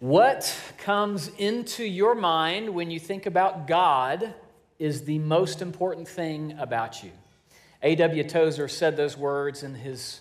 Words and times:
What 0.00 0.56
comes 0.78 1.28
into 1.38 1.82
your 1.82 2.14
mind 2.14 2.70
when 2.70 2.88
you 2.88 3.00
think 3.00 3.26
about 3.26 3.66
God 3.66 4.32
is 4.78 5.02
the 5.02 5.18
most 5.18 5.60
important 5.60 6.06
thing 6.06 6.56
about 6.56 7.02
you. 7.02 7.10
A.W. 7.82 8.22
Tozer 8.22 8.68
said 8.68 8.96
those 8.96 9.16
words 9.16 9.64
in 9.64 9.74
his 9.74 10.20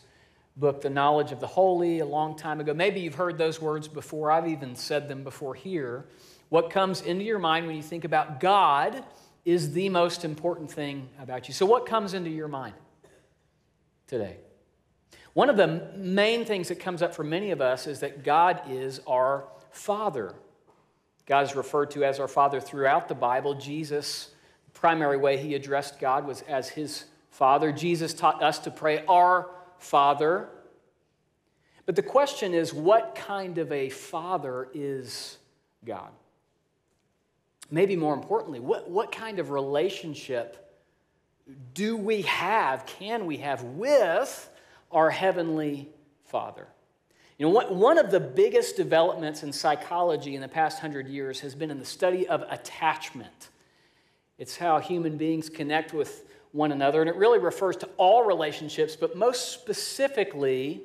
book, 0.55 0.81
The 0.81 0.89
Knowledge 0.89 1.31
of 1.31 1.39
the 1.39 1.45
Holy, 1.45 1.99
a 1.99 2.07
long 2.07 2.35
time 2.35 2.59
ago. 2.59 2.73
Maybe 2.73 3.01
you've 3.01 3.13
heard 3.13 3.37
those 3.37 3.61
words 3.61 3.87
before. 3.87 4.31
I've 4.31 4.47
even 4.47 4.75
said 4.75 5.07
them 5.07 5.23
before 5.23 5.53
here. 5.53 6.05
What 6.49 6.71
comes 6.71 7.01
into 7.01 7.23
your 7.23 7.37
mind 7.37 7.67
when 7.67 7.75
you 7.75 7.83
think 7.83 8.03
about 8.03 8.39
God 8.39 9.03
is 9.45 9.73
the 9.73 9.89
most 9.89 10.25
important 10.25 10.71
thing 10.71 11.07
about 11.21 11.47
you. 11.47 11.53
So, 11.53 11.67
what 11.67 11.85
comes 11.85 12.15
into 12.15 12.31
your 12.31 12.47
mind 12.47 12.73
today? 14.07 14.37
One 15.33 15.51
of 15.51 15.57
the 15.57 15.91
main 15.95 16.45
things 16.45 16.69
that 16.69 16.79
comes 16.79 17.03
up 17.03 17.13
for 17.13 17.23
many 17.23 17.51
of 17.51 17.61
us 17.61 17.85
is 17.85 17.99
that 17.99 18.23
God 18.23 18.59
is 18.67 19.01
our 19.05 19.45
Father. 19.77 20.33
God 21.27 21.45
is 21.45 21.55
referred 21.55 21.91
to 21.91 22.03
as 22.03 22.19
our 22.19 22.27
Father 22.27 22.59
throughout 22.59 23.07
the 23.07 23.15
Bible. 23.15 23.53
Jesus, 23.53 24.31
the 24.65 24.79
primary 24.79 25.17
way 25.17 25.37
he 25.37 25.55
addressed 25.55 25.99
God 25.99 26.25
was 26.25 26.41
as 26.41 26.69
his 26.69 27.05
Father. 27.29 27.71
Jesus 27.71 28.13
taught 28.13 28.41
us 28.41 28.59
to 28.59 28.71
pray, 28.71 29.05
Our 29.07 29.49
Father. 29.77 30.49
But 31.85 31.95
the 31.95 32.03
question 32.03 32.53
is, 32.53 32.73
what 32.73 33.15
kind 33.15 33.59
of 33.59 33.71
a 33.71 33.89
Father 33.89 34.67
is 34.73 35.37
God? 35.85 36.09
Maybe 37.69 37.95
more 37.95 38.13
importantly, 38.13 38.59
what, 38.59 38.89
what 38.89 39.11
kind 39.11 39.39
of 39.39 39.51
relationship 39.51 40.81
do 41.73 41.95
we 41.95 42.23
have, 42.23 42.85
can 42.85 43.25
we 43.25 43.37
have 43.37 43.63
with 43.63 44.49
our 44.91 45.09
Heavenly 45.09 45.89
Father? 46.25 46.67
You 47.37 47.47
know, 47.47 47.61
one 47.69 47.99
of 47.99 48.09
the 48.09 48.19
biggest 48.19 48.77
developments 48.77 49.43
in 49.43 49.53
psychology 49.53 50.33
in 50.33 50.41
the 50.41 50.47
past 50.47 50.79
hundred 50.79 51.07
years 51.07 51.39
has 51.41 51.53
been 51.53 51.69
in 51.69 51.77
the 51.77 51.85
study 51.85 52.27
of 52.27 52.43
attachment. 52.49 53.49
It's 54.39 54.57
how 54.57 54.79
human 54.79 55.17
beings 55.17 55.47
connect 55.47 55.93
with 55.93 56.25
one 56.51 56.71
another, 56.71 57.01
and 57.01 57.09
it 57.09 57.15
really 57.15 57.37
refers 57.37 57.77
to 57.77 57.89
all 57.97 58.23
relationships, 58.23 58.95
but 58.95 59.15
most 59.15 59.51
specifically 59.51 60.81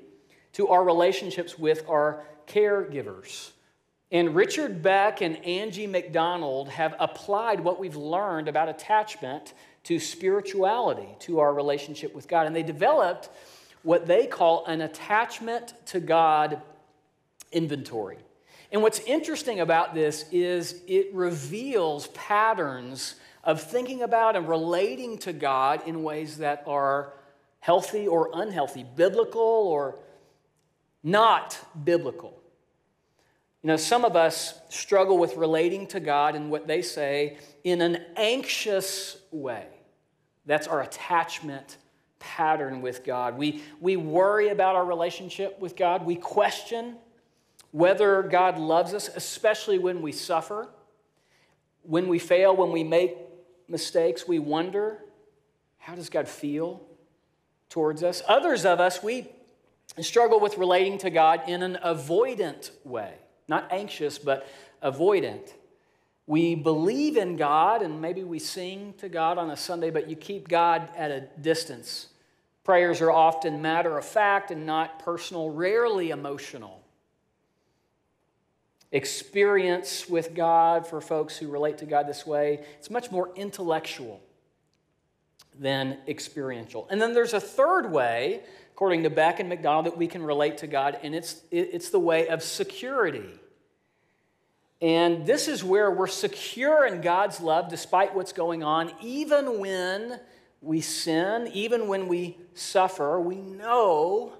to 0.52 0.68
our 0.68 0.84
relationships 0.84 1.58
with 1.58 1.88
our 1.88 2.22
caregivers. 2.46 3.52
And 4.10 4.34
Richard 4.34 4.82
Beck 4.82 5.22
and 5.22 5.42
Angie 5.46 5.86
McDonald 5.86 6.68
have 6.68 6.94
applied 7.00 7.60
what 7.60 7.80
we've 7.80 7.96
learned 7.96 8.48
about 8.48 8.68
attachment 8.68 9.54
to 9.84 9.98
spirituality, 9.98 11.08
to 11.20 11.40
our 11.40 11.54
relationship 11.54 12.14
with 12.14 12.28
God. 12.28 12.46
And 12.46 12.54
they 12.54 12.62
developed 12.62 13.30
what 13.82 14.06
they 14.06 14.26
call 14.26 14.64
an 14.66 14.80
attachment 14.80 15.74
to 15.86 16.00
God 16.00 16.60
inventory. 17.50 18.18
And 18.70 18.82
what's 18.82 19.00
interesting 19.00 19.60
about 19.60 19.94
this 19.94 20.24
is 20.32 20.82
it 20.86 21.12
reveals 21.12 22.06
patterns 22.08 23.16
of 23.44 23.62
thinking 23.62 24.02
about 24.02 24.36
and 24.36 24.48
relating 24.48 25.18
to 25.18 25.32
God 25.32 25.86
in 25.86 26.02
ways 26.02 26.38
that 26.38 26.64
are 26.66 27.12
healthy 27.60 28.08
or 28.08 28.30
unhealthy, 28.32 28.84
biblical 28.96 29.40
or 29.42 29.96
not 31.02 31.58
biblical. 31.84 32.38
You 33.62 33.68
know, 33.68 33.76
some 33.76 34.04
of 34.04 34.16
us 34.16 34.54
struggle 34.70 35.18
with 35.18 35.36
relating 35.36 35.86
to 35.88 36.00
God 36.00 36.34
in 36.34 36.50
what 36.50 36.66
they 36.66 36.82
say 36.82 37.36
in 37.62 37.80
an 37.80 37.98
anxious 38.16 39.16
way. 39.30 39.66
That's 40.46 40.66
our 40.66 40.82
attachment 40.82 41.76
pattern 42.22 42.80
with 42.80 43.04
God. 43.04 43.36
We, 43.36 43.62
we 43.80 43.96
worry 43.96 44.48
about 44.48 44.76
our 44.76 44.84
relationship 44.84 45.58
with 45.58 45.76
God. 45.76 46.06
We 46.06 46.14
question 46.14 46.96
whether 47.72 48.22
God 48.22 48.58
loves 48.58 48.94
us, 48.94 49.08
especially 49.08 49.78
when 49.78 50.02
we 50.02 50.12
suffer. 50.12 50.68
When 51.82 52.06
we 52.06 52.20
fail, 52.20 52.54
when 52.54 52.70
we 52.70 52.84
make 52.84 53.16
mistakes, 53.68 54.28
we 54.28 54.38
wonder 54.38 54.98
how 55.78 55.96
does 55.96 56.08
God 56.08 56.28
feel 56.28 56.80
towards 57.68 58.04
us? 58.04 58.22
Others 58.28 58.64
of 58.64 58.78
us, 58.78 59.02
we 59.02 59.26
struggle 60.00 60.38
with 60.38 60.58
relating 60.58 60.98
to 60.98 61.10
God 61.10 61.48
in 61.48 61.62
an 61.64 61.76
avoidant 61.84 62.70
way, 62.84 63.14
not 63.48 63.66
anxious, 63.72 64.16
but 64.16 64.46
avoidant. 64.80 65.50
We 66.26 66.54
believe 66.54 67.16
in 67.16 67.36
God 67.36 67.82
and 67.82 68.00
maybe 68.00 68.22
we 68.22 68.38
sing 68.38 68.94
to 68.98 69.08
God 69.08 69.38
on 69.38 69.50
a 69.50 69.56
Sunday, 69.56 69.90
but 69.90 70.08
you 70.08 70.14
keep 70.14 70.48
God 70.48 70.88
at 70.96 71.10
a 71.10 71.22
distance. 71.40 72.08
Prayers 72.64 73.00
are 73.00 73.10
often 73.10 73.60
matter 73.60 73.98
of 73.98 74.04
fact 74.04 74.50
and 74.50 74.64
not 74.64 75.00
personal, 75.00 75.50
rarely 75.50 76.10
emotional. 76.10 76.80
Experience 78.92 80.08
with 80.08 80.34
God 80.34 80.86
for 80.86 81.00
folks 81.00 81.36
who 81.36 81.48
relate 81.48 81.78
to 81.78 81.86
God 81.86 82.06
this 82.06 82.26
way, 82.26 82.64
it's 82.78 82.90
much 82.90 83.10
more 83.10 83.30
intellectual 83.34 84.20
than 85.58 85.98
experiential. 86.06 86.86
And 86.90 87.00
then 87.00 87.14
there's 87.14 87.34
a 87.34 87.40
third 87.40 87.90
way, 87.90 88.42
according 88.72 89.02
to 89.02 89.10
Beck 89.10 89.40
and 89.40 89.48
McDonald, 89.48 89.86
that 89.86 89.96
we 89.96 90.06
can 90.06 90.22
relate 90.22 90.58
to 90.58 90.66
God, 90.66 90.98
and 91.02 91.14
it's, 91.14 91.42
it's 91.50 91.90
the 91.90 91.98
way 91.98 92.28
of 92.28 92.42
security. 92.42 93.28
And 94.80 95.26
this 95.26 95.48
is 95.48 95.62
where 95.62 95.90
we're 95.90 96.06
secure 96.06 96.86
in 96.86 97.00
God's 97.00 97.40
love 97.40 97.68
despite 97.68 98.14
what's 98.14 98.32
going 98.32 98.62
on, 98.62 98.92
even 99.00 99.58
when 99.60 100.20
we 100.62 100.80
sin, 100.80 101.50
even 101.52 101.88
when 101.88 102.06
we 102.06 102.38
suffer, 102.54 103.20
we 103.20 103.36
know 103.36 104.32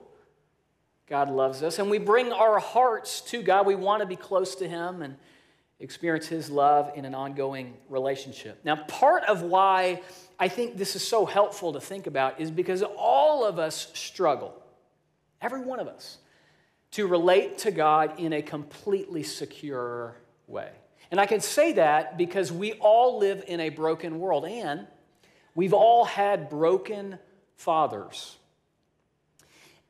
God 1.08 1.28
loves 1.28 1.62
us. 1.62 1.78
And 1.78 1.90
we 1.90 1.98
bring 1.98 2.32
our 2.32 2.58
hearts 2.60 3.20
to 3.22 3.42
God. 3.42 3.66
We 3.66 3.74
want 3.74 4.00
to 4.00 4.06
be 4.06 4.16
close 4.16 4.54
to 4.56 4.68
Him 4.68 5.02
and 5.02 5.16
experience 5.80 6.28
His 6.28 6.48
love 6.48 6.92
in 6.94 7.04
an 7.04 7.14
ongoing 7.14 7.74
relationship. 7.88 8.60
Now, 8.64 8.76
part 8.76 9.24
of 9.24 9.42
why 9.42 10.00
I 10.38 10.48
think 10.48 10.78
this 10.78 10.94
is 10.94 11.06
so 11.06 11.26
helpful 11.26 11.72
to 11.72 11.80
think 11.80 12.06
about 12.06 12.40
is 12.40 12.50
because 12.50 12.82
all 12.82 13.44
of 13.44 13.58
us 13.58 13.88
struggle, 13.94 14.54
every 15.40 15.60
one 15.60 15.80
of 15.80 15.88
us, 15.88 16.18
to 16.92 17.06
relate 17.06 17.58
to 17.58 17.72
God 17.72 18.20
in 18.20 18.32
a 18.32 18.42
completely 18.42 19.24
secure 19.24 20.16
way. 20.46 20.70
And 21.10 21.20
I 21.20 21.26
can 21.26 21.40
say 21.40 21.72
that 21.72 22.16
because 22.16 22.52
we 22.52 22.74
all 22.74 23.18
live 23.18 23.44
in 23.48 23.60
a 23.60 23.68
broken 23.70 24.20
world 24.20 24.44
and 24.44 24.86
We've 25.54 25.74
all 25.74 26.04
had 26.04 26.48
broken 26.48 27.18
fathers. 27.56 28.36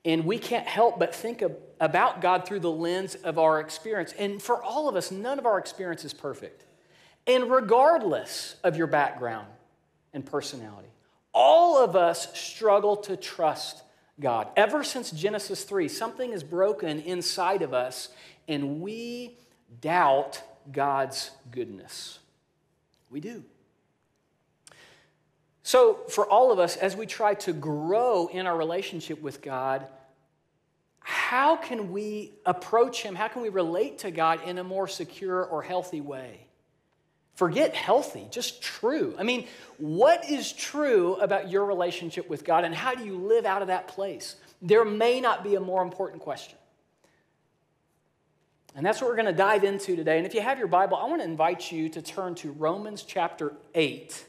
And 0.05 0.25
we 0.25 0.39
can't 0.39 0.67
help 0.67 0.99
but 0.99 1.15
think 1.15 1.43
of, 1.43 1.57
about 1.81 2.21
God 2.21 2.45
through 2.47 2.61
the 2.61 2.71
lens 2.71 3.15
of 3.15 3.39
our 3.39 3.61
experience. 3.61 4.13
And 4.19 4.43
for 4.43 4.63
all 4.63 4.89
of 4.89 4.97
us, 4.97 5.11
none 5.11 5.39
of 5.39 5.47
our 5.47 5.59
experience 5.59 6.05
is 6.05 6.13
perfect. 6.13 6.65
And 7.27 7.51
regardless 7.51 8.57
of 8.65 8.77
your 8.77 8.89
background 8.89 9.47
and 10.13 10.27
personality, 10.27 10.89
all 11.33 11.83
of 11.83 11.95
us 11.95 12.37
struggle 12.39 12.97
to 12.97 13.17
trust 13.17 13.83
God. 14.19 14.49
Ever 14.57 14.83
since 14.83 15.11
Genesis 15.11 15.65
3, 15.65 15.89
something 15.89 16.33
is 16.33 16.43
broken 16.43 17.01
inside 17.01 17.63
of 17.63 17.73
us, 17.73 18.09
and 18.49 18.81
we 18.81 19.37
doubt 19.81 20.43
God's 20.71 21.31
goodness. 21.51 22.19
We 23.11 23.21
do. 23.21 23.45
So, 25.63 26.01
for 26.09 26.27
all 26.27 26.51
of 26.51 26.59
us, 26.59 26.77
as 26.77 26.97
we 26.97 27.07
try 27.07 27.35
to 27.35 27.53
grow 27.53 28.27
in 28.27 28.47
our 28.47 28.57
relationship 28.57 29.23
with 29.23 29.41
God, 29.41 29.87
how 30.99 31.57
can 31.57 31.93
we 31.93 32.33
approach 32.45 33.03
Him? 33.03 33.15
How 33.15 33.29
can 33.29 33.43
we 33.43 33.49
relate 33.49 33.99
to 34.01 34.11
God 34.11 34.41
in 34.45 34.59
a 34.59 34.65
more 34.65 34.89
secure 34.89 35.45
or 35.45 35.63
healthy 35.63 36.01
way? 36.01 36.47
Forget 37.35 37.75
healthy, 37.75 38.27
just 38.31 38.63
true. 38.63 39.15
I 39.19 39.23
mean, 39.23 39.47
what 39.79 40.29
is 40.29 40.53
true 40.53 41.15
about 41.17 41.49
your 41.49 41.65
relationship 41.65 42.29
with 42.29 42.45
God 42.45 42.65
and 42.65 42.75
how 42.75 42.95
do 42.95 43.05
you 43.05 43.17
live 43.17 43.47
out 43.47 43.63
of 43.63 43.69
that 43.69 43.89
place? 43.89 44.37
There 44.61 44.85
may 44.85 45.21
not 45.21 45.43
be 45.43 45.55
a 45.55 45.61
more 45.61 45.83
important 45.83 46.23
question. 46.23 46.59
And 48.75 48.85
that's 48.85 49.01
what 49.01 49.09
we're 49.09 49.17
going 49.17 49.27
to 49.27 49.33
dive 49.33 49.65
into 49.65 49.97
today. 49.97 50.19
And 50.19 50.27
if 50.27 50.35
you 50.35 50.41
have 50.41 50.59
your 50.59 50.69
Bible, 50.69 50.97
I 50.97 51.07
want 51.07 51.21
to 51.21 51.29
invite 51.29 51.71
you 51.73 51.89
to 51.91 52.03
turn 52.03 52.35
to 52.37 52.53
Romans 52.53 53.03
chapter 53.03 53.55
8 53.75 54.27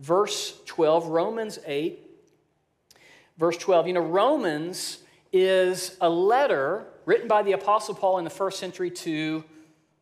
verse 0.00 0.60
12, 0.66 1.06
Romans 1.06 1.58
8, 1.64 1.98
verse 3.38 3.56
12. 3.56 3.86
You 3.86 3.92
know, 3.92 4.00
Romans 4.00 4.98
is 5.32 5.96
a 6.00 6.08
letter 6.08 6.86
written 7.04 7.28
by 7.28 7.42
the 7.42 7.52
Apostle 7.52 7.94
Paul 7.94 8.18
in 8.18 8.24
the 8.24 8.30
first 8.30 8.58
century 8.58 8.90
to 8.90 9.44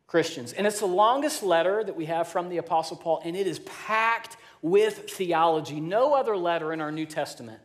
Christians. 0.07 0.53
And 0.53 0.65
it's 0.65 0.79
the 0.79 0.87
longest 0.87 1.43
letter 1.43 1.83
that 1.83 1.95
we 1.95 2.05
have 2.05 2.27
from 2.27 2.49
the 2.49 2.57
Apostle 2.57 2.97
Paul, 2.97 3.21
and 3.23 3.35
it 3.35 3.45
is 3.45 3.59
packed 3.59 4.37
with 4.61 5.11
theology. 5.11 5.79
No 5.79 6.15
other 6.15 6.35
letter 6.35 6.73
in 6.73 6.81
our 6.81 6.91
New 6.91 7.05
Testament 7.05 7.61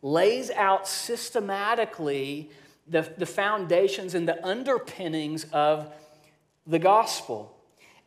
lays 0.00 0.50
out 0.50 0.86
systematically 0.86 2.50
the, 2.86 3.12
the 3.16 3.26
foundations 3.26 4.14
and 4.14 4.28
the 4.28 4.44
underpinnings 4.46 5.44
of 5.52 5.92
the 6.66 6.78
gospel. 6.78 7.56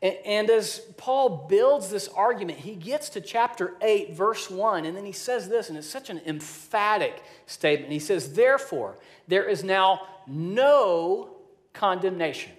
And 0.06 0.52
as 0.52 0.80
Paul 0.98 1.48
builds 1.50 1.90
this 1.90 2.08
argument, 2.10 2.60
he 2.60 2.76
gets 2.76 3.10
to 3.10 3.22
chapter 3.22 3.74
8, 3.82 4.14
verse 4.14 4.52
1, 4.52 4.86
and 4.86 4.96
then 4.96 5.06
he 5.06 5.12
says 5.12 5.50
this, 5.50 5.70
and 5.70 5.78
it's 5.78 5.90
such 5.90 6.12
an 6.12 6.22
emphatic 6.28 7.24
statement. 7.48 7.92
He 7.92 8.00
says, 8.00 8.34
Therefore, 8.34 8.98
there 9.28 9.46
is 9.50 9.64
now 9.64 10.02
no 10.28 11.38
condemnation 11.74 12.52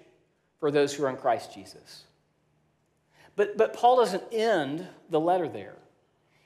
for 0.58 0.72
those 0.72 0.94
who 0.94 1.04
are 1.04 1.10
in 1.10 1.16
Christ 1.16 1.54
Jesus. 1.54 2.04
But, 3.36 3.56
but 3.56 3.74
Paul 3.74 3.98
doesn't 3.98 4.24
end 4.32 4.86
the 5.10 5.20
letter 5.20 5.48
there. 5.48 5.76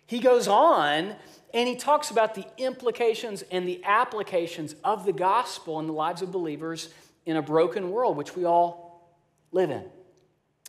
He 0.07 0.19
goes 0.19 0.49
on 0.49 1.15
and 1.55 1.69
he 1.69 1.77
talks 1.77 2.11
about 2.11 2.35
the 2.35 2.45
implications 2.59 3.43
and 3.51 3.67
the 3.67 3.81
applications 3.85 4.75
of 4.85 5.05
the 5.07 5.13
gospel 5.13 5.79
in 5.79 5.87
the 5.87 5.93
lives 5.93 6.21
of 6.21 6.33
believers 6.33 6.93
in 7.25 7.37
a 7.37 7.43
broken 7.43 7.91
world, 7.91 8.17
which 8.17 8.37
we 8.37 8.45
all 8.45 9.09
live 9.53 9.71
in. 9.71 9.85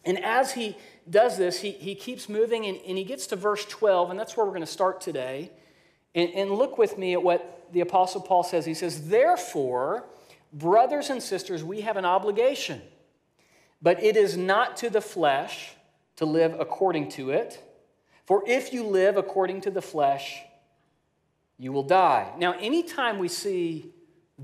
And 0.06 0.24
as 0.24 0.54
he 0.54 0.78
does 1.10 1.38
this, 1.38 1.60
he, 1.60 1.72
he 1.72 1.96
keeps 1.96 2.28
moving 2.28 2.66
and, 2.66 2.80
and 2.88 2.98
he 2.98 3.04
gets 3.04 3.28
to 3.28 3.36
verse 3.36 3.66
12, 3.66 4.10
and 4.10 4.20
that's 4.20 4.36
where 4.36 4.46
we're 4.46 4.52
going 4.52 4.62
to 4.62 4.68
start 4.68 5.02
today. 5.02 5.52
And, 6.16 6.30
and 6.32 6.52
look 6.52 6.78
with 6.78 6.98
me 6.98 7.14
at 7.14 7.24
what 7.24 7.68
the 7.72 7.82
Apostle 7.82 8.22
Paul 8.22 8.44
says. 8.44 8.66
He 8.66 8.74
says, 8.74 9.08
Therefore, 9.08 10.06
brothers 10.52 11.10
and 11.10 11.22
sisters, 11.22 11.64
we 11.64 11.82
have 11.82 11.98
an 11.98 12.06
obligation, 12.06 12.82
but 13.82 14.02
it 14.04 14.18
is 14.18 14.36
not 14.36 14.78
to 14.78 14.90
the 14.90 15.02
flesh 15.02 15.74
to 16.18 16.26
live 16.26 16.56
according 16.60 17.10
to 17.10 17.30
it. 17.32 17.64
For 18.26 18.44
if 18.48 18.74
you 18.74 18.84
live 18.84 19.18
according 19.18 19.62
to 19.62 19.72
the 19.72 19.82
flesh, 19.82 20.42
you 21.58 21.72
will 21.72 21.84
die. 21.84 22.32
Now, 22.38 22.54
anytime 22.54 23.20
we 23.20 23.28
see 23.28 23.94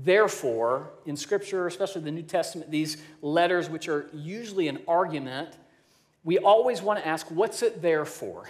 therefore 0.04 0.90
in 1.06 1.16
Scripture, 1.16 1.66
especially 1.66 2.02
the 2.02 2.10
New 2.10 2.22
Testament, 2.22 2.70
these 2.70 2.98
letters, 3.22 3.68
which 3.68 3.88
are 3.88 4.08
usually 4.12 4.68
an 4.68 4.78
argument, 4.86 5.56
we 6.24 6.38
always 6.38 6.82
want 6.82 6.98
to 6.98 7.06
ask, 7.06 7.26
what's 7.30 7.62
it 7.62 7.80
there 7.82 8.04
for? 8.04 8.48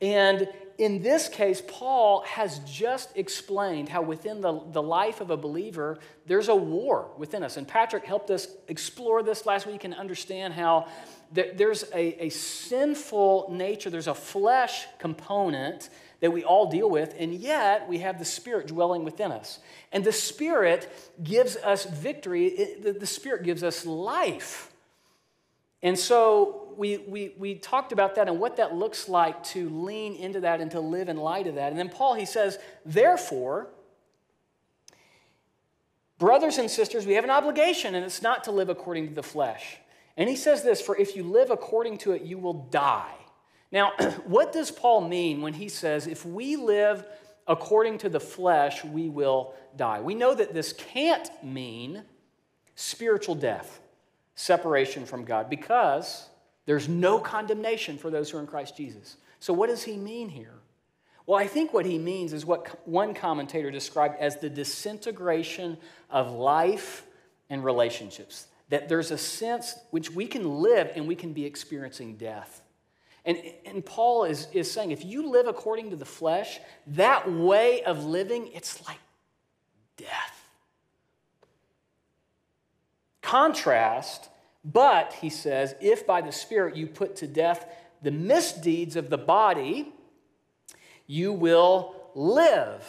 And 0.00 0.48
in 0.78 1.02
this 1.02 1.28
case, 1.28 1.62
Paul 1.66 2.22
has 2.22 2.60
just 2.60 3.14
explained 3.14 3.90
how 3.90 4.00
within 4.00 4.40
the, 4.40 4.62
the 4.72 4.82
life 4.82 5.20
of 5.20 5.30
a 5.30 5.36
believer, 5.36 5.98
there's 6.26 6.48
a 6.48 6.54
war 6.54 7.10
within 7.18 7.42
us. 7.42 7.58
And 7.58 7.68
Patrick 7.68 8.04
helped 8.04 8.30
us 8.30 8.48
explore 8.66 9.22
this 9.22 9.44
last 9.44 9.66
week 9.66 9.84
and 9.84 9.92
understand 9.92 10.54
how 10.54 10.88
there's 11.32 11.84
a, 11.94 12.24
a 12.24 12.28
sinful 12.30 13.48
nature, 13.52 13.90
there's 13.90 14.08
a 14.08 14.14
flesh 14.14 14.86
component 14.98 15.90
that 16.20 16.32
we 16.32 16.44
all 16.44 16.70
deal 16.70 16.88
with, 16.88 17.14
and 17.18 17.34
yet 17.34 17.88
we 17.88 17.98
have 17.98 18.18
the 18.18 18.24
Spirit 18.24 18.66
dwelling 18.66 19.04
within 19.04 19.32
us. 19.32 19.58
And 19.90 20.04
the 20.04 20.12
Spirit 20.12 20.90
gives 21.22 21.56
us 21.56 21.84
victory, 21.84 22.76
the 22.80 23.06
Spirit 23.06 23.42
gives 23.42 23.62
us 23.62 23.86
life. 23.86 24.70
And 25.82 25.98
so 25.98 26.74
we, 26.76 26.98
we, 26.98 27.34
we 27.38 27.54
talked 27.54 27.92
about 27.92 28.16
that 28.16 28.28
and 28.28 28.38
what 28.38 28.56
that 28.56 28.74
looks 28.74 29.08
like 29.08 29.42
to 29.44 29.68
lean 29.70 30.14
into 30.14 30.40
that 30.40 30.60
and 30.60 30.70
to 30.72 30.80
live 30.80 31.08
in 31.08 31.16
light 31.16 31.46
of 31.46 31.54
that. 31.54 31.70
And 31.70 31.78
then 31.78 31.88
Paul, 31.88 32.14
he 32.14 32.26
says, 32.26 32.58
therefore, 32.84 33.68
brothers 36.18 36.58
and 36.58 36.70
sisters, 36.70 37.06
we 37.06 37.14
have 37.14 37.24
an 37.24 37.30
obligation, 37.30 37.94
and 37.94 38.04
it's 38.04 38.20
not 38.20 38.44
to 38.44 38.52
live 38.52 38.68
according 38.68 39.08
to 39.08 39.14
the 39.14 39.22
flesh. 39.22 39.78
And 40.18 40.28
he 40.28 40.36
says 40.36 40.62
this 40.62 40.82
For 40.82 40.96
if 40.96 41.16
you 41.16 41.22
live 41.22 41.50
according 41.50 41.98
to 41.98 42.12
it, 42.12 42.22
you 42.22 42.36
will 42.36 42.68
die. 42.70 43.14
Now, 43.72 43.92
what 44.24 44.52
does 44.52 44.70
Paul 44.70 45.02
mean 45.02 45.42
when 45.42 45.54
he 45.54 45.68
says, 45.68 46.06
if 46.06 46.24
we 46.24 46.56
live 46.56 47.04
according 47.46 47.98
to 47.98 48.08
the 48.08 48.20
flesh, 48.20 48.84
we 48.84 49.08
will 49.08 49.54
die? 49.76 50.00
We 50.00 50.14
know 50.14 50.34
that 50.34 50.54
this 50.54 50.72
can't 50.72 51.30
mean 51.42 52.04
spiritual 52.74 53.34
death, 53.34 53.80
separation 54.34 55.04
from 55.06 55.24
God, 55.24 55.50
because 55.50 56.28
there's 56.66 56.88
no 56.88 57.18
condemnation 57.18 57.98
for 57.98 58.10
those 58.10 58.30
who 58.30 58.38
are 58.38 58.40
in 58.40 58.46
Christ 58.46 58.76
Jesus. 58.76 59.16
So, 59.38 59.52
what 59.52 59.68
does 59.68 59.82
he 59.82 59.96
mean 59.96 60.28
here? 60.28 60.54
Well, 61.26 61.38
I 61.38 61.46
think 61.46 61.72
what 61.72 61.86
he 61.86 61.98
means 61.98 62.32
is 62.32 62.44
what 62.44 62.86
one 62.88 63.14
commentator 63.14 63.70
described 63.70 64.16
as 64.18 64.36
the 64.36 64.50
disintegration 64.50 65.78
of 66.10 66.32
life 66.32 67.04
and 67.48 67.64
relationships. 67.64 68.46
That 68.68 68.88
there's 68.88 69.10
a 69.10 69.18
sense 69.18 69.76
which 69.90 70.10
we 70.10 70.26
can 70.26 70.60
live 70.60 70.90
and 70.94 71.06
we 71.06 71.14
can 71.14 71.32
be 71.32 71.44
experiencing 71.44 72.16
death. 72.16 72.59
And, 73.24 73.38
and 73.66 73.84
Paul 73.84 74.24
is, 74.24 74.48
is 74.52 74.70
saying 74.70 74.90
if 74.92 75.04
you 75.04 75.28
live 75.28 75.46
according 75.46 75.90
to 75.90 75.96
the 75.96 76.04
flesh, 76.04 76.58
that 76.88 77.30
way 77.30 77.82
of 77.82 78.04
living, 78.04 78.48
it's 78.54 78.86
like 78.86 78.98
death. 79.96 80.48
Contrast, 83.20 84.28
but, 84.64 85.12
he 85.14 85.30
says, 85.30 85.74
if 85.80 86.06
by 86.06 86.20
the 86.20 86.32
Spirit 86.32 86.76
you 86.76 86.86
put 86.86 87.16
to 87.16 87.26
death 87.26 87.66
the 88.02 88.10
misdeeds 88.10 88.96
of 88.96 89.10
the 89.10 89.18
body, 89.18 89.92
you 91.06 91.32
will 91.32 91.94
live. 92.14 92.84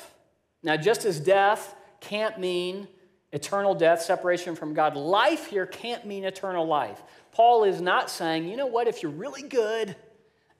Now, 0.64 0.78
just 0.78 1.06
as 1.06 1.20
death 1.20 1.76
can't 2.00 2.40
mean 2.40 2.88
eternal 3.32 3.74
death, 3.74 4.02
separation 4.02 4.56
from 4.56 4.74
God, 4.74 4.96
life 4.96 5.48
here 5.48 5.66
can't 5.66 6.06
mean 6.06 6.24
eternal 6.24 6.66
life. 6.66 7.02
Paul 7.32 7.64
is 7.64 7.82
not 7.82 8.10
saying, 8.10 8.48
you 8.48 8.58
know 8.58 8.68
what, 8.68 8.88
if 8.88 9.04
you're 9.04 9.12
really 9.12 9.44
good, 9.44 9.96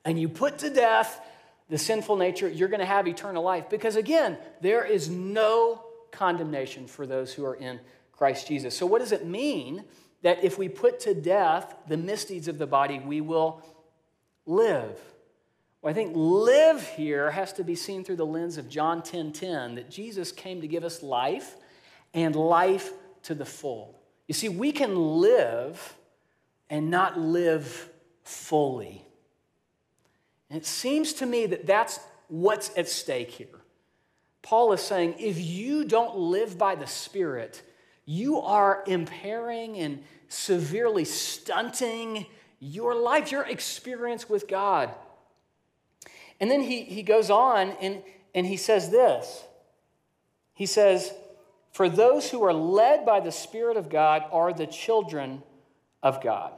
and 0.04 0.18
you 0.18 0.28
put 0.28 0.58
to 0.58 0.70
death 0.70 1.20
the 1.68 1.78
sinful 1.78 2.16
nature, 2.16 2.48
you're 2.48 2.68
going 2.68 2.80
to 2.80 2.86
have 2.86 3.08
eternal 3.08 3.42
life. 3.42 3.70
Because 3.70 3.96
again, 3.96 4.36
there 4.60 4.84
is 4.84 5.08
no 5.08 5.82
condemnation 6.10 6.86
for 6.86 7.06
those 7.06 7.32
who 7.32 7.44
are 7.44 7.54
in 7.54 7.80
Christ 8.12 8.46
Jesus. 8.46 8.76
So, 8.76 8.86
what 8.86 8.98
does 8.98 9.12
it 9.12 9.26
mean 9.26 9.84
that 10.22 10.44
if 10.44 10.58
we 10.58 10.68
put 10.68 11.00
to 11.00 11.14
death 11.14 11.74
the 11.88 11.96
misdeeds 11.96 12.46
of 12.48 12.58
the 12.58 12.66
body, 12.66 13.00
we 13.00 13.20
will 13.20 13.62
live? 14.46 14.98
Well, 15.80 15.90
I 15.90 15.94
think 15.94 16.12
live 16.14 16.86
here 16.88 17.30
has 17.30 17.52
to 17.54 17.64
be 17.64 17.74
seen 17.74 18.04
through 18.04 18.16
the 18.16 18.26
lens 18.26 18.58
of 18.58 18.68
John 18.68 19.02
10 19.02 19.32
10, 19.32 19.74
that 19.76 19.90
Jesus 19.90 20.30
came 20.30 20.60
to 20.60 20.68
give 20.68 20.84
us 20.84 21.02
life 21.02 21.56
and 22.14 22.36
life 22.36 22.92
to 23.24 23.34
the 23.34 23.44
full. 23.44 23.98
You 24.28 24.34
see, 24.34 24.48
we 24.48 24.72
can 24.72 24.94
live 24.94 25.96
and 26.70 26.90
not 26.90 27.18
live 27.18 27.88
fully. 28.22 29.04
And 30.52 30.60
it 30.60 30.66
seems 30.66 31.14
to 31.14 31.24
me 31.24 31.46
that 31.46 31.64
that's 31.64 31.98
what's 32.28 32.76
at 32.76 32.86
stake 32.86 33.30
here. 33.30 33.62
Paul 34.42 34.74
is 34.74 34.82
saying 34.82 35.14
if 35.18 35.40
you 35.40 35.82
don't 35.82 36.14
live 36.14 36.58
by 36.58 36.74
the 36.74 36.86
Spirit, 36.86 37.62
you 38.04 38.38
are 38.38 38.84
impairing 38.86 39.78
and 39.78 40.04
severely 40.28 41.06
stunting 41.06 42.26
your 42.60 42.94
life, 42.94 43.32
your 43.32 43.46
experience 43.46 44.28
with 44.28 44.46
God. 44.46 44.90
And 46.38 46.50
then 46.50 46.60
he, 46.60 46.82
he 46.82 47.02
goes 47.02 47.30
on 47.30 47.70
and, 47.80 48.02
and 48.34 48.44
he 48.44 48.58
says 48.58 48.90
this 48.90 49.44
He 50.52 50.66
says, 50.66 51.14
For 51.70 51.88
those 51.88 52.30
who 52.30 52.44
are 52.44 52.52
led 52.52 53.06
by 53.06 53.20
the 53.20 53.32
Spirit 53.32 53.78
of 53.78 53.88
God 53.88 54.24
are 54.30 54.52
the 54.52 54.66
children 54.66 55.44
of 56.02 56.22
God. 56.22 56.52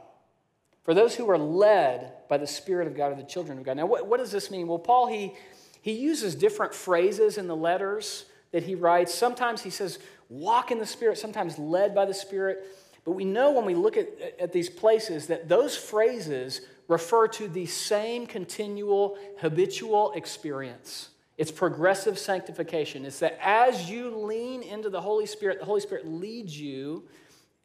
For 0.85 0.95
those 0.95 1.14
who 1.14 1.29
are 1.31 1.38
led 1.38 2.12
by 2.29 2.38
the 2.38 2.47
Spirit 2.47 2.87
of 2.87 2.97
God 2.97 3.12
are 3.12 3.17
the 3.17 3.23
children 3.23 3.59
of 3.59 3.64
God. 3.64 3.76
Now, 3.76 3.87
what, 3.87 4.07
what 4.07 4.19
does 4.19 4.31
this 4.31 4.50
mean? 4.50 4.69
Well, 4.69 4.79
Paul, 4.79 5.09
he, 5.09 5.35
he 5.81 5.93
uses 5.93 6.35
different 6.35 6.75
phrases 6.75 7.38
in 7.38 7.47
the 7.47 7.57
letters 7.57 8.26
that 8.53 8.62
he 8.62 8.75
writes. 8.75 9.12
Sometimes 9.12 9.62
he 9.62 9.71
says, 9.71 9.99
walk 10.29 10.71
in 10.71 10.79
the 10.79 10.87
Spirit, 10.87 11.19
sometimes 11.19 11.59
led 11.59 11.95
by 11.95 12.05
the 12.05 12.14
Spirit. 12.14 12.67
But 13.05 13.12
we 13.12 13.25
know 13.25 13.50
when 13.50 13.64
we 13.64 13.75
look 13.75 13.97
at, 13.97 14.09
at 14.38 14.53
these 14.53 14.69
places 14.69 15.26
that 15.29 15.49
those 15.49 15.76
phrases 15.76 16.61
refer 16.87 17.29
to 17.29 17.49
the 17.49 17.67
same 17.67 18.26
continual, 18.26 19.17
habitual 19.38 20.12
experience. 20.12 21.09
It's 21.37 21.50
progressive 21.50 22.19
sanctification. 22.19 23.05
It's 23.05 23.19
that 23.19 23.38
as 23.43 23.91
you 23.91 24.14
lean 24.14 24.62
into 24.62 24.91
the 24.91 25.00
Holy 25.00 25.26
Spirit, 25.26 25.59
the 25.59 25.64
Holy 25.64 25.81
Spirit 25.81 26.07
leads 26.07 26.59
you 26.59 27.05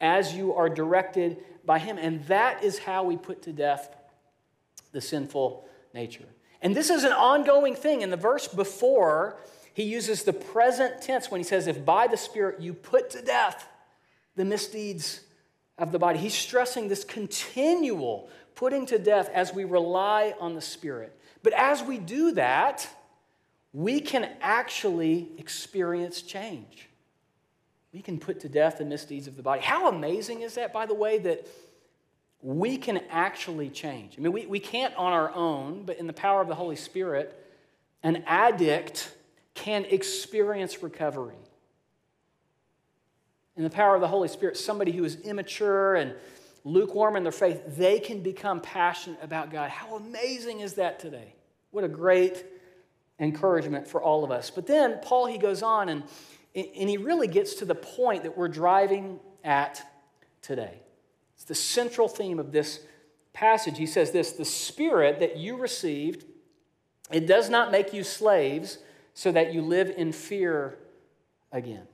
as 0.00 0.34
you 0.34 0.54
are 0.54 0.68
directed 0.68 1.38
by 1.64 1.78
Him. 1.78 1.98
And 1.98 2.24
that 2.24 2.64
is 2.64 2.78
how 2.78 3.04
we 3.04 3.16
put 3.16 3.42
to 3.42 3.52
death 3.52 3.94
the 4.92 5.00
sinful 5.00 5.68
nature. 5.94 6.26
And 6.62 6.74
this 6.74 6.90
is 6.90 7.04
an 7.04 7.12
ongoing 7.12 7.74
thing. 7.74 8.02
In 8.02 8.10
the 8.10 8.16
verse 8.16 8.48
before, 8.48 9.38
he 9.72 9.84
uses 9.84 10.24
the 10.24 10.32
present 10.32 11.00
tense 11.00 11.30
when 11.30 11.40
he 11.40 11.44
says, 11.44 11.66
If 11.66 11.84
by 11.84 12.06
the 12.06 12.16
Spirit 12.16 12.60
you 12.60 12.74
put 12.74 13.10
to 13.10 13.22
death 13.22 13.66
the 14.36 14.44
misdeeds 14.44 15.20
of 15.78 15.92
the 15.92 15.98
body. 15.98 16.18
He's 16.18 16.34
stressing 16.34 16.88
this 16.88 17.02
continual 17.02 18.28
putting 18.54 18.84
to 18.86 18.98
death 18.98 19.30
as 19.32 19.54
we 19.54 19.64
rely 19.64 20.34
on 20.38 20.54
the 20.54 20.60
Spirit. 20.60 21.18
But 21.42 21.54
as 21.54 21.82
we 21.82 21.98
do 21.98 22.32
that, 22.32 22.86
we 23.72 24.00
can 24.00 24.28
actually 24.42 25.30
experience 25.38 26.20
change 26.20 26.89
we 27.92 28.02
can 28.02 28.18
put 28.18 28.40
to 28.40 28.48
death 28.48 28.78
the 28.78 28.84
misdeeds 28.84 29.26
of 29.26 29.36
the 29.36 29.42
body. 29.42 29.60
How 29.60 29.88
amazing 29.88 30.42
is 30.42 30.54
that, 30.54 30.72
by 30.72 30.86
the 30.86 30.94
way, 30.94 31.18
that 31.18 31.46
we 32.40 32.76
can 32.76 33.00
actually 33.10 33.68
change? 33.68 34.14
I 34.16 34.20
mean, 34.20 34.32
we, 34.32 34.46
we 34.46 34.60
can't 34.60 34.94
on 34.96 35.12
our 35.12 35.34
own, 35.34 35.84
but 35.84 35.98
in 35.98 36.06
the 36.06 36.12
power 36.12 36.40
of 36.40 36.48
the 36.48 36.54
Holy 36.54 36.76
Spirit, 36.76 37.36
an 38.02 38.22
addict 38.26 39.12
can 39.54 39.84
experience 39.86 40.82
recovery. 40.82 41.36
In 43.56 43.64
the 43.64 43.70
power 43.70 43.94
of 43.94 44.00
the 44.00 44.08
Holy 44.08 44.28
Spirit, 44.28 44.56
somebody 44.56 44.92
who 44.92 45.04
is 45.04 45.16
immature 45.22 45.96
and 45.96 46.14
lukewarm 46.64 47.16
in 47.16 47.24
their 47.24 47.32
faith, 47.32 47.62
they 47.76 47.98
can 47.98 48.22
become 48.22 48.60
passionate 48.60 49.18
about 49.22 49.50
God. 49.50 49.70
How 49.70 49.96
amazing 49.96 50.60
is 50.60 50.74
that 50.74 51.00
today? 51.00 51.34
What 51.72 51.84
a 51.84 51.88
great 51.88 52.44
encouragement 53.18 53.86
for 53.86 54.00
all 54.00 54.24
of 54.24 54.30
us. 54.30 54.48
But 54.50 54.66
then 54.66 54.98
Paul, 55.02 55.26
he 55.26 55.36
goes 55.36 55.62
on 55.62 55.88
and 55.88 56.04
and 56.54 56.88
he 56.88 56.96
really 56.96 57.28
gets 57.28 57.54
to 57.54 57.64
the 57.64 57.74
point 57.74 58.24
that 58.24 58.36
we're 58.36 58.48
driving 58.48 59.20
at 59.44 59.82
today. 60.42 60.80
It's 61.36 61.44
the 61.44 61.54
central 61.54 62.08
theme 62.08 62.38
of 62.38 62.52
this 62.52 62.80
passage. 63.32 63.78
He 63.78 63.86
says 63.86 64.10
this 64.10 64.32
The 64.32 64.44
Spirit 64.44 65.20
that 65.20 65.36
you 65.36 65.56
received, 65.56 66.24
it 67.10 67.26
does 67.26 67.48
not 67.48 67.70
make 67.70 67.92
you 67.92 68.02
slaves 68.02 68.78
so 69.14 69.32
that 69.32 69.52
you 69.52 69.62
live 69.62 69.90
in 69.96 70.12
fear 70.12 70.78
again. 71.52 71.86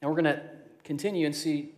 And 0.00 0.10
we're 0.10 0.20
going 0.20 0.36
to 0.36 0.42
continue 0.84 1.26
and 1.26 1.34
see 1.34 1.72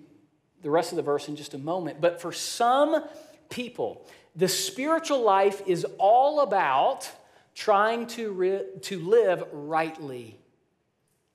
the 0.62 0.70
rest 0.70 0.92
of 0.92 0.96
the 0.96 1.02
verse 1.02 1.28
in 1.28 1.36
just 1.36 1.54
a 1.54 1.58
moment. 1.58 2.00
But 2.00 2.20
for 2.20 2.32
some 2.32 3.04
people, 3.48 4.06
the 4.36 4.48
spiritual 4.48 5.22
life 5.22 5.62
is 5.66 5.86
all 5.98 6.40
about 6.40 7.10
trying 7.54 8.06
to, 8.08 8.32
re- 8.32 8.64
to 8.82 8.98
live 9.00 9.44
rightly 9.52 10.38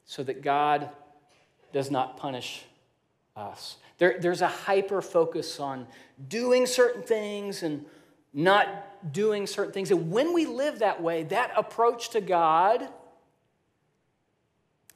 so 0.05 0.23
that 0.23 0.41
God 0.41 0.89
does 1.73 1.91
not 1.91 2.17
punish 2.17 2.63
us. 3.35 3.77
There, 3.97 4.17
there's 4.19 4.41
a 4.41 4.47
hyper 4.47 5.01
focus 5.01 5.59
on 5.59 5.87
doing 6.27 6.65
certain 6.65 7.01
things 7.01 7.63
and 7.63 7.85
not 8.33 9.11
doing 9.11 9.47
certain 9.47 9.73
things. 9.73 9.91
And 9.91 10.11
when 10.11 10.33
we 10.33 10.45
live 10.45 10.79
that 10.79 11.01
way, 11.01 11.23
that 11.23 11.51
approach 11.55 12.09
to 12.11 12.21
God, 12.21 12.81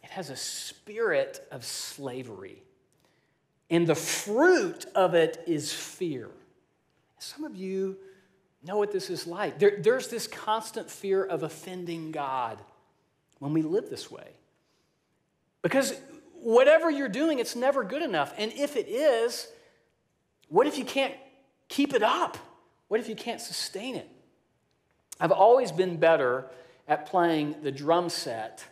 it 0.03 0.09
has 0.09 0.29
a 0.29 0.35
spirit 0.35 1.45
of 1.51 1.65
slavery. 1.65 2.63
And 3.69 3.87
the 3.87 3.95
fruit 3.95 4.85
of 4.95 5.13
it 5.13 5.43
is 5.47 5.71
fear. 5.71 6.29
Some 7.19 7.43
of 7.43 7.55
you 7.55 7.97
know 8.63 8.77
what 8.77 8.91
this 8.91 9.09
is 9.09 9.27
like. 9.27 9.59
There, 9.59 9.77
there's 9.79 10.07
this 10.07 10.27
constant 10.27 10.89
fear 10.89 11.23
of 11.23 11.43
offending 11.43 12.11
God 12.11 12.59
when 13.39 13.53
we 13.53 13.61
live 13.61 13.89
this 13.89 14.09
way. 14.11 14.27
Because 15.61 15.93
whatever 16.41 16.89
you're 16.89 17.09
doing, 17.09 17.39
it's 17.39 17.55
never 17.55 17.83
good 17.83 18.01
enough. 18.01 18.33
And 18.37 18.51
if 18.53 18.75
it 18.75 18.87
is, 18.87 19.47
what 20.47 20.67
if 20.67 20.77
you 20.77 20.85
can't 20.85 21.13
keep 21.67 21.93
it 21.93 22.03
up? 22.03 22.37
What 22.87 22.99
if 22.99 23.07
you 23.07 23.15
can't 23.15 23.41
sustain 23.41 23.95
it? 23.95 24.09
I've 25.19 25.31
always 25.31 25.71
been 25.71 25.97
better 25.97 26.47
at 26.87 27.05
playing 27.05 27.57
the 27.61 27.71
drum 27.71 28.09
set 28.09 28.63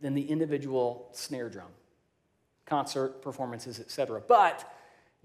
than 0.00 0.14
the 0.14 0.22
individual 0.22 1.08
snare 1.12 1.48
drum, 1.48 1.70
concert 2.66 3.22
performances, 3.22 3.78
etc. 3.78 4.20
But 4.26 4.70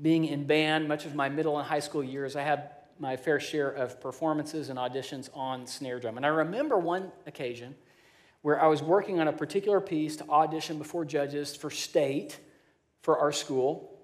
being 0.02 0.26
in 0.26 0.46
band, 0.46 0.88
much 0.88 1.06
of 1.06 1.16
my 1.16 1.30
middle 1.30 1.58
and 1.58 1.68
high 1.68 1.80
school 1.80 2.04
years, 2.04 2.36
I 2.36 2.44
had 2.44 2.70
my 3.00 3.18
fair 3.18 3.40
share 3.40 3.70
of 3.70 4.00
performances 4.00 4.70
and 4.70 4.78
auditions 4.78 5.30
on 5.34 5.66
snare 5.66 6.00
drum. 6.00 6.18
And 6.18 6.26
I 6.26 6.30
remember 6.30 6.78
one 6.78 7.12
occasion 7.26 7.76
where 8.42 8.62
I 8.62 8.68
was 8.68 8.82
working 8.82 9.20
on 9.20 9.28
a 9.28 9.34
particular 9.34 9.82
piece 9.82 10.16
to 10.18 10.30
audition 10.30 10.78
before 10.78 11.06
judges 11.06 11.56
for 11.56 11.70
state 11.70 12.40
for 13.02 13.20
our 13.20 13.32
school. 13.32 13.98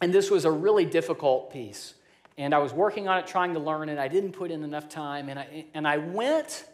And 0.00 0.12
this 0.12 0.30
was 0.30 0.44
a 0.44 0.50
really 0.50 0.84
difficult 0.84 1.52
piece. 1.52 1.94
And 2.38 2.54
I 2.54 2.58
was 2.58 2.72
working 2.72 3.06
on 3.08 3.18
it, 3.18 3.26
trying 3.26 3.54
to 3.54 3.60
learn 3.60 3.88
it. 3.88 3.98
I 3.98 4.08
didn't 4.08 4.32
put 4.32 4.50
in 4.50 4.64
enough 4.64 4.88
time. 4.88 5.28
And 5.28 5.38
I, 5.38 5.66
and 5.74 5.86
I 5.86 5.98
went 5.98 6.64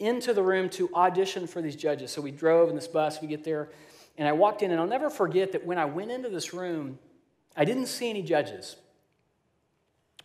into 0.00 0.32
the 0.32 0.42
room 0.42 0.68
to 0.70 0.90
audition 0.94 1.46
for 1.46 1.62
these 1.62 1.76
judges. 1.76 2.10
So 2.10 2.20
we 2.20 2.32
drove 2.32 2.68
in 2.68 2.74
this 2.74 2.88
bus, 2.88 3.20
we 3.22 3.28
get 3.28 3.44
there, 3.44 3.70
and 4.18 4.26
I 4.26 4.32
walked 4.32 4.62
in. 4.62 4.70
And 4.70 4.80
I'll 4.80 4.86
never 4.86 5.10
forget 5.10 5.52
that 5.52 5.64
when 5.64 5.78
I 5.78 5.84
went 5.84 6.10
into 6.10 6.28
this 6.28 6.52
room, 6.52 6.98
I 7.56 7.64
didn't 7.64 7.86
see 7.86 8.10
any 8.10 8.22
judges. 8.22 8.76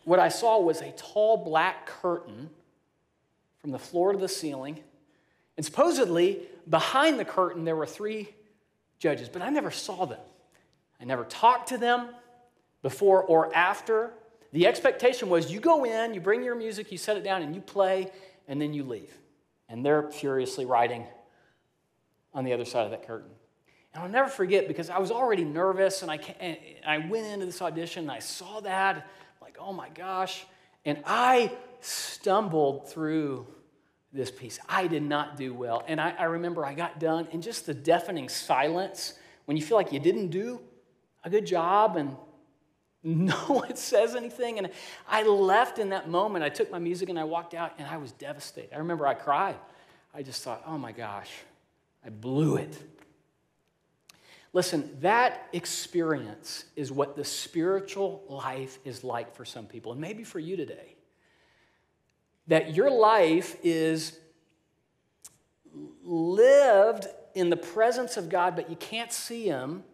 What 0.04 0.18
I 0.18 0.28
saw 0.28 0.60
was 0.60 0.80
a 0.80 0.90
tall 0.92 1.36
black 1.36 1.86
curtain 1.86 2.50
from 3.60 3.70
the 3.70 3.78
floor 3.78 4.12
to 4.12 4.18
the 4.18 4.28
ceiling 4.28 4.80
and 5.56 5.66
supposedly, 5.66 6.40
behind 6.68 7.18
the 7.18 7.24
curtain, 7.24 7.64
there 7.64 7.76
were 7.76 7.86
three 7.86 8.28
judges, 8.98 9.28
but 9.28 9.42
I 9.42 9.50
never 9.50 9.70
saw 9.70 10.04
them. 10.06 10.20
I 11.00 11.04
never 11.04 11.24
talked 11.24 11.68
to 11.70 11.78
them 11.78 12.08
before 12.82 13.22
or 13.22 13.54
after. 13.54 14.12
The 14.52 14.66
expectation 14.66 15.28
was 15.28 15.50
you 15.50 15.60
go 15.60 15.84
in, 15.84 16.14
you 16.14 16.20
bring 16.20 16.42
your 16.42 16.54
music, 16.54 16.92
you 16.92 16.98
set 16.98 17.16
it 17.16 17.24
down, 17.24 17.42
and 17.42 17.54
you 17.54 17.60
play, 17.60 18.10
and 18.48 18.60
then 18.60 18.72
you 18.72 18.84
leave. 18.84 19.12
And 19.68 19.84
they're 19.84 20.10
furiously 20.10 20.66
writing 20.66 21.06
on 22.34 22.44
the 22.44 22.52
other 22.52 22.64
side 22.64 22.84
of 22.84 22.90
that 22.90 23.06
curtain. 23.06 23.30
And 23.92 24.02
I'll 24.02 24.10
never 24.10 24.28
forget 24.28 24.68
because 24.68 24.90
I 24.90 24.98
was 24.98 25.10
already 25.10 25.44
nervous, 25.44 26.02
and 26.02 26.10
I, 26.10 26.16
and 26.38 26.56
I 26.86 26.98
went 26.98 27.26
into 27.26 27.46
this 27.46 27.60
audition, 27.62 28.04
and 28.04 28.12
I 28.12 28.20
saw 28.20 28.60
that, 28.60 29.08
like, 29.40 29.56
oh 29.58 29.72
my 29.72 29.88
gosh. 29.90 30.44
And 30.84 31.02
I 31.06 31.52
stumbled 31.80 32.88
through 32.88 33.46
this 34.12 34.30
piece. 34.30 34.58
I 34.68 34.86
did 34.86 35.02
not 35.02 35.36
do 35.36 35.54
well. 35.54 35.84
And 35.86 36.00
I, 36.00 36.14
I, 36.18 36.24
remember 36.24 36.64
I 36.64 36.74
got 36.74 36.98
done, 36.98 37.28
and 37.32 37.42
just 37.42 37.66
the 37.66 37.74
deafening 37.74 38.28
silence 38.28 39.14
when 39.44 39.56
you 39.56 39.62
feel 39.62 39.76
like 39.76 39.92
you 39.92 40.00
didn't 40.00 40.28
do 40.28 40.60
a 41.22 41.30
good 41.30 41.46
job 41.46 41.96
and 41.96 42.16
no 43.02 43.36
one 43.46 43.76
says 43.76 44.16
anything. 44.16 44.58
And 44.58 44.70
I 45.08 45.22
left 45.22 45.78
in 45.78 45.90
that 45.90 46.08
moment. 46.08 46.44
I 46.44 46.48
took 46.48 46.70
my 46.70 46.78
music 46.78 47.08
and 47.08 47.18
I 47.18 47.24
walked 47.24 47.54
out, 47.54 47.72
and 47.78 47.86
I 47.86 47.98
was 47.98 48.12
devastated. 48.12 48.74
I 48.74 48.78
remember 48.78 49.06
I 49.06 49.14
cried. 49.14 49.56
I 50.12 50.22
just 50.22 50.42
thought, 50.42 50.62
oh 50.66 50.76
my 50.76 50.90
gosh, 50.90 51.30
I 52.04 52.10
blew 52.10 52.56
it. 52.56 52.76
Listen, 54.52 54.96
that 55.00 55.46
experience 55.52 56.64
is 56.74 56.90
what 56.90 57.14
the 57.14 57.24
spiritual 57.24 58.24
life 58.28 58.80
is 58.84 59.04
like 59.04 59.36
for 59.36 59.44
some 59.44 59.66
people, 59.66 59.92
and 59.92 60.00
maybe 60.00 60.24
for 60.24 60.40
you 60.40 60.56
today 60.56 60.96
that 62.50 62.74
your 62.74 62.90
life 62.90 63.56
is 63.62 64.18
lived 66.02 67.06
in 67.32 67.48
the 67.48 67.56
presence 67.56 68.16
of 68.16 68.28
God, 68.28 68.56
but 68.56 68.68
you 68.68 68.74
can't 68.74 69.12
see 69.12 69.44
Him. 69.44 69.84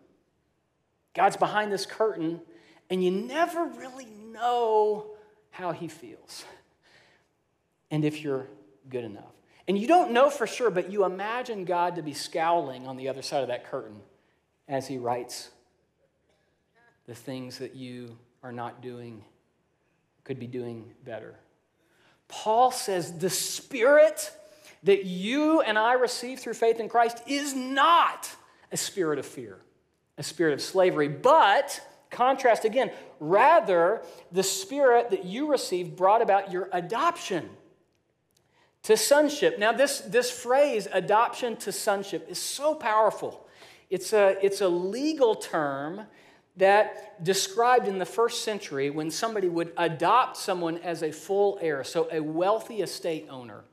God's 1.15 1.37
behind 1.37 1.71
this 1.71 1.85
curtain, 1.85 2.41
and 2.89 3.05
you 3.05 3.11
never 3.11 3.67
really 3.67 4.07
know 4.07 5.11
how 5.51 5.73
He 5.73 5.87
feels 5.87 6.47
and 7.91 8.07
if 8.07 8.23
you're 8.23 8.47
good 8.89 9.05
enough. 9.05 9.35
And 9.69 9.77
you 9.77 9.87
don't 9.87 10.13
know 10.13 10.31
for 10.31 10.47
sure, 10.47 10.71
but 10.71 10.91
you 10.91 11.05
imagine 11.05 11.67
God 11.67 11.97
to 11.97 12.03
be 12.03 12.15
scowling 12.15 12.87
on 12.87 12.97
the 12.97 13.11
other 13.11 13.21
side 13.21 13.43
of 13.43 13.49
that 13.49 13.67
curtain 13.67 14.01
as 14.67 14.87
He 14.87 14.97
writes 14.97 15.51
the 17.07 17.15
things 17.15 17.59
that 17.59 17.77
you 17.77 18.17
are 18.43 18.53
not 18.53 18.81
doing, 18.81 19.23
could 20.25 20.39
be 20.39 20.47
doing 20.47 20.95
better. 21.05 21.35
Paul 22.29 22.71
says 22.71 23.19
the 23.19 23.31
spirit 23.31 24.31
that 24.83 25.05
you 25.05 25.61
and 25.61 25.79
I 25.79 25.95
receive 25.95 26.41
through 26.41 26.55
faith 26.55 26.81
in 26.81 26.89
Christ 26.89 27.23
is 27.27 27.55
not 27.55 28.31
a 28.73 28.77
spirit 28.77 29.19
of 29.19 29.27
fear, 29.27 29.59
a 30.19 30.23
spirit 30.23 30.55
of 30.55 30.61
slavery, 30.61 31.09
but, 31.09 31.81
contrast 32.11 32.65
again, 32.65 32.91
rather, 33.21 34.03
the 34.33 34.43
spirit 34.43 35.11
that 35.11 35.25
you 35.25 35.51
received 35.51 35.97
brought 35.97 36.23
about 36.23 36.53
your 36.53 36.69
adoption 36.73 37.49
to 38.85 38.97
sonship. 38.97 39.59
Now, 39.59 39.73
this, 39.73 40.01
this 40.01 40.31
phrase, 40.31 40.87
adoption 40.93 41.57
to 41.59 41.73
sonship, 41.73 42.29
is 42.29 42.39
so 42.39 42.75
powerful. 42.75 43.47
It's 43.91 44.13
a, 44.13 44.37
it's 44.45 44.61
a 44.61 44.69
legal 44.69 45.35
term 45.35 46.07
that 46.57 47.23
described 47.23 47.87
in 47.87 47.99
the 47.99 48.07
first 48.07 48.43
century 48.43 48.91
when 48.91 49.11
somebody 49.11 49.49
would 49.49 49.73
adopt 49.77 50.37
someone 50.37 50.79
as 50.79 51.03
a 51.03 51.13
full 51.13 51.59
heir. 51.61 51.85
So 51.85 52.09
a 52.11 52.21
wealthy 52.21 52.81
estate 52.81 53.27
owner 53.31 53.65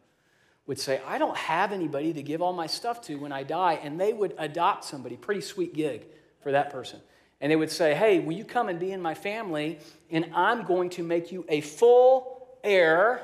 would 0.66 0.80
say, 0.80 1.02
I 1.06 1.18
don't 1.18 1.36
have 1.38 1.72
anybody 1.72 2.14
to 2.14 2.22
give 2.22 2.42
all 2.42 2.54
my 2.54 2.68
stuff 2.68 3.02
to 3.04 3.16
when 3.16 3.32
I 3.32 3.44
die. 3.44 3.80
And 3.82 4.00
they 4.00 4.14
would 4.14 4.34
adopt 4.38 4.86
somebody, 4.86 5.16
pretty 5.16 5.42
sweet 5.42 5.74
gig 5.74 6.06
for 6.42 6.52
that 6.52 6.72
person. 6.72 7.00
And 7.42 7.52
they 7.52 7.56
would 7.56 7.72
say, 7.72 7.94
Hey, 7.94 8.20
will 8.20 8.34
you 8.34 8.46
come 8.46 8.70
and 8.70 8.80
be 8.80 8.92
in 8.92 9.02
my 9.02 9.14
family? 9.14 9.80
And 10.10 10.30
I'm 10.34 10.64
going 10.64 10.90
to 10.92 11.04
make 11.04 11.32
you 11.32 11.46
a 11.50 11.62
full 11.62 12.48
heir 12.64 13.22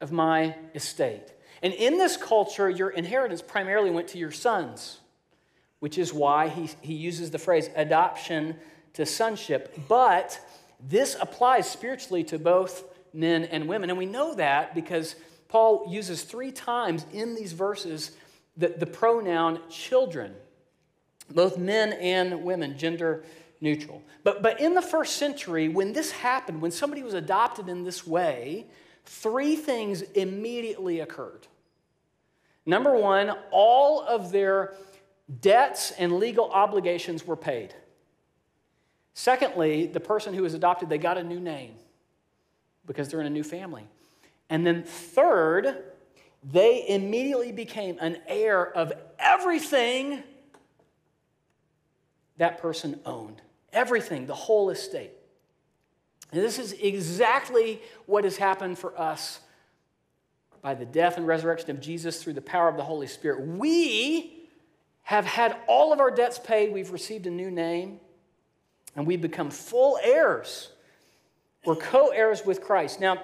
of 0.00 0.12
my 0.12 0.54
estate. 0.74 1.32
And 1.62 1.74
in 1.74 1.98
this 1.98 2.16
culture, 2.16 2.68
your 2.70 2.90
inheritance 2.90 3.42
primarily 3.42 3.90
went 3.90 4.08
to 4.08 4.18
your 4.18 4.30
sons 4.30 5.00
which 5.80 5.98
is 5.98 6.12
why 6.12 6.48
he, 6.48 6.70
he 6.80 6.94
uses 6.94 7.30
the 7.30 7.38
phrase 7.38 7.70
adoption 7.76 8.56
to 8.94 9.06
sonship. 9.06 9.78
But 9.88 10.40
this 10.80 11.16
applies 11.20 11.70
spiritually 11.70 12.24
to 12.24 12.38
both 12.38 12.84
men 13.12 13.44
and 13.44 13.68
women. 13.68 13.90
And 13.90 13.98
we 13.98 14.06
know 14.06 14.34
that 14.34 14.74
because 14.74 15.16
Paul 15.48 15.86
uses 15.88 16.22
three 16.22 16.52
times 16.52 17.06
in 17.12 17.34
these 17.34 17.52
verses 17.52 18.12
the, 18.56 18.68
the 18.68 18.86
pronoun 18.86 19.60
children, 19.70 20.34
both 21.30 21.58
men 21.58 21.92
and 21.92 22.42
women, 22.42 22.76
gender 22.76 23.24
neutral. 23.60 24.02
But, 24.24 24.42
but 24.42 24.60
in 24.60 24.74
the 24.74 24.82
first 24.82 25.16
century, 25.16 25.68
when 25.68 25.92
this 25.92 26.10
happened, 26.10 26.60
when 26.60 26.70
somebody 26.70 27.02
was 27.02 27.14
adopted 27.14 27.68
in 27.68 27.84
this 27.84 28.06
way, 28.06 28.66
three 29.04 29.56
things 29.56 30.02
immediately 30.02 31.00
occurred. 31.00 31.46
Number 32.66 32.96
one, 32.96 33.32
all 33.50 34.02
of 34.02 34.30
their 34.30 34.74
debts 35.40 35.90
and 35.92 36.18
legal 36.18 36.50
obligations 36.50 37.26
were 37.26 37.36
paid. 37.36 37.74
Secondly, 39.14 39.86
the 39.86 40.00
person 40.00 40.32
who 40.32 40.42
was 40.42 40.54
adopted, 40.54 40.88
they 40.88 40.98
got 40.98 41.18
a 41.18 41.24
new 41.24 41.40
name 41.40 41.74
because 42.86 43.08
they're 43.08 43.20
in 43.20 43.26
a 43.26 43.30
new 43.30 43.42
family. 43.42 43.86
And 44.48 44.66
then 44.66 44.82
third, 44.84 45.82
they 46.42 46.88
immediately 46.88 47.52
became 47.52 47.98
an 48.00 48.18
heir 48.26 48.64
of 48.64 48.92
everything 49.18 50.22
that 52.38 52.58
person 52.58 53.00
owned. 53.04 53.42
everything, 53.72 54.26
the 54.26 54.34
whole 54.34 54.70
estate. 54.70 55.12
And 56.32 56.42
this 56.42 56.58
is 56.58 56.72
exactly 56.72 57.80
what 58.06 58.24
has 58.24 58.36
happened 58.36 58.78
for 58.78 58.98
us 58.98 59.40
by 60.60 60.74
the 60.74 60.84
death 60.84 61.16
and 61.16 61.26
resurrection 61.26 61.70
of 61.70 61.80
Jesus 61.80 62.22
through 62.22 62.34
the 62.34 62.42
power 62.42 62.68
of 62.68 62.76
the 62.76 62.82
Holy 62.82 63.06
Spirit. 63.06 63.46
We 63.46 64.37
have 65.08 65.24
had 65.24 65.56
all 65.66 65.90
of 65.94 66.00
our 66.00 66.10
debts 66.10 66.38
paid, 66.38 66.70
we've 66.70 66.90
received 66.90 67.26
a 67.26 67.30
new 67.30 67.50
name, 67.50 67.98
and 68.94 69.06
we've 69.06 69.22
become 69.22 69.50
full 69.50 69.98
heirs. 70.02 70.68
We're 71.64 71.76
co 71.76 72.08
heirs 72.08 72.44
with 72.44 72.60
Christ. 72.60 73.00
Now, 73.00 73.16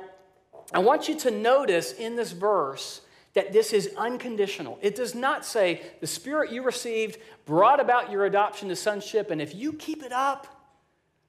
I 0.72 0.78
want 0.78 1.10
you 1.10 1.18
to 1.18 1.30
notice 1.30 1.92
in 1.92 2.16
this 2.16 2.32
verse 2.32 3.02
that 3.34 3.52
this 3.52 3.74
is 3.74 3.90
unconditional. 3.98 4.78
It 4.80 4.94
does 4.94 5.14
not 5.14 5.44
say 5.44 5.82
the 6.00 6.06
spirit 6.06 6.50
you 6.50 6.62
received 6.62 7.18
brought 7.44 7.80
about 7.80 8.10
your 8.10 8.24
adoption 8.24 8.70
to 8.70 8.76
sonship, 8.76 9.30
and 9.30 9.42
if 9.42 9.54
you 9.54 9.74
keep 9.74 10.02
it 10.02 10.12
up, 10.12 10.46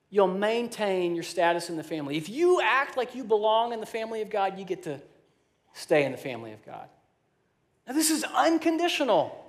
you'll 0.09 0.27
maintain 0.29 1.15
your 1.15 1.25
status 1.25 1.69
in 1.69 1.75
the 1.75 1.83
family. 1.83 2.15
If 2.15 2.29
you 2.29 2.61
act 2.61 2.95
like 2.95 3.13
you 3.13 3.25
belong 3.25 3.73
in 3.73 3.81
the 3.81 3.85
family 3.85 4.21
of 4.21 4.29
God, 4.29 4.57
you 4.57 4.63
get 4.63 4.83
to 4.83 5.01
stay 5.73 6.05
in 6.05 6.13
the 6.13 6.17
family 6.17 6.53
of 6.53 6.65
God. 6.65 6.87
Now, 7.85 7.93
this 7.93 8.09
is 8.09 8.23
unconditional. 8.23 9.41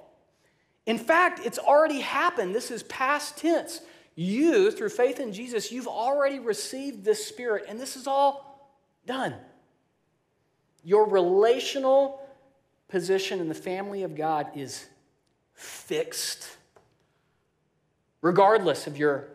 In 0.86 0.98
fact, 0.98 1.40
it's 1.44 1.58
already 1.58 2.00
happened. 2.00 2.54
This 2.54 2.70
is 2.70 2.84
past 2.84 3.36
tense. 3.36 3.80
You, 4.14 4.70
through 4.70 4.88
faith 4.88 5.20
in 5.20 5.32
Jesus, 5.32 5.70
you've 5.70 5.88
already 5.88 6.38
received 6.38 7.04
this 7.04 7.26
spirit, 7.26 7.66
and 7.68 7.78
this 7.78 7.96
is 7.96 8.06
all 8.06 8.72
done. 9.04 9.34
Your 10.82 11.06
relational 11.08 12.22
position 12.88 13.40
in 13.40 13.48
the 13.48 13.54
family 13.54 14.04
of 14.04 14.14
God 14.14 14.46
is 14.54 14.86
fixed, 15.54 16.48
regardless 18.22 18.86
of 18.86 18.96
your 18.96 19.28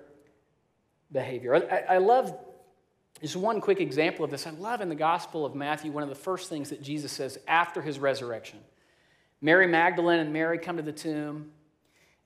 behavior. 1.12 1.56
I, 1.56 1.96
I 1.96 1.98
love 1.98 2.34
just 3.22 3.36
one 3.36 3.62
quick 3.62 3.80
example 3.80 4.26
of 4.26 4.32
this. 4.32 4.48
I 4.48 4.52
love 4.52 4.82
in 4.82 4.90
the 4.90 4.96
Gospel 4.96 5.46
of 5.46 5.54
Matthew 5.54 5.92
one 5.92 6.04
of 6.04 6.10
the 6.10 6.16
first 6.16 6.50
things 6.50 6.70
that 6.70 6.82
Jesus 6.82 7.12
says 7.12 7.38
after 7.48 7.82
his 7.82 8.00
resurrection. 8.00 8.60
Mary 9.42 9.68
Magdalene 9.68 10.20
and 10.20 10.32
Mary 10.32 10.58
come 10.58 10.78
to 10.78 10.84
the 10.84 10.92
tomb, 10.92 11.52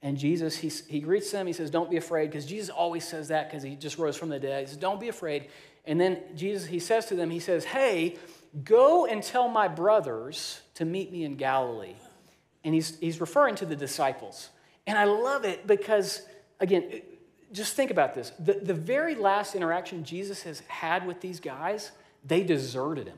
and 0.01 0.17
Jesus, 0.17 0.57
he, 0.57 0.69
he 0.87 0.99
greets 0.99 1.31
them. 1.31 1.47
He 1.47 1.53
says, 1.53 1.69
Don't 1.69 1.89
be 1.89 1.97
afraid, 1.97 2.29
because 2.29 2.45
Jesus 2.45 2.69
always 2.69 3.07
says 3.07 3.29
that 3.29 3.49
because 3.49 3.63
he 3.63 3.75
just 3.75 3.97
rose 3.97 4.15
from 4.17 4.29
the 4.29 4.39
dead. 4.39 4.61
He 4.61 4.67
says, 4.67 4.77
Don't 4.77 4.99
be 4.99 5.07
afraid. 5.07 5.49
And 5.85 5.99
then 5.99 6.21
Jesus, 6.35 6.67
he 6.67 6.79
says 6.79 7.05
to 7.07 7.15
them, 7.15 7.29
He 7.29 7.39
says, 7.39 7.63
Hey, 7.63 8.17
Go 8.63 9.05
and 9.05 9.21
tell 9.21 9.49
my 9.49 9.67
brothers 9.67 10.61
to 10.75 10.85
meet 10.85 11.11
me 11.11 11.23
in 11.23 11.35
Galilee. 11.35 11.95
And 12.63 12.73
he's, 12.73 12.97
he's 12.99 13.19
referring 13.19 13.55
to 13.55 13.65
the 13.65 13.75
disciples. 13.75 14.49
And 14.87 14.97
I 14.97 15.03
love 15.03 15.43
it 15.43 15.67
because, 15.67 16.21
again, 16.59 17.01
just 17.51 17.75
think 17.75 17.91
about 17.91 18.13
this. 18.13 18.31
The, 18.39 18.53
the 18.53 18.73
very 18.73 19.15
last 19.15 19.55
interaction 19.55 20.03
Jesus 20.03 20.43
has 20.43 20.61
had 20.67 21.05
with 21.05 21.19
these 21.19 21.39
guys, 21.39 21.91
they 22.23 22.43
deserted 22.43 23.07
him. 23.07 23.17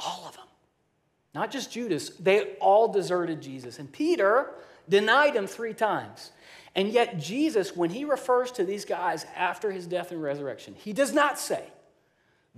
All 0.00 0.24
of 0.26 0.34
them. 0.34 0.46
Not 1.34 1.50
just 1.50 1.72
Judas, 1.72 2.10
they 2.10 2.54
all 2.60 2.88
deserted 2.88 3.42
Jesus. 3.42 3.78
And 3.78 3.92
Peter 3.92 4.52
denied 4.88 5.34
him 5.34 5.46
three 5.46 5.74
times. 5.74 6.30
And 6.76 6.88
yet, 6.88 7.18
Jesus, 7.18 7.76
when 7.76 7.90
he 7.90 8.04
refers 8.04 8.50
to 8.52 8.64
these 8.64 8.84
guys 8.84 9.26
after 9.36 9.70
his 9.70 9.86
death 9.86 10.10
and 10.10 10.22
resurrection, 10.22 10.74
he 10.74 10.92
does 10.92 11.12
not 11.12 11.38
say, 11.38 11.64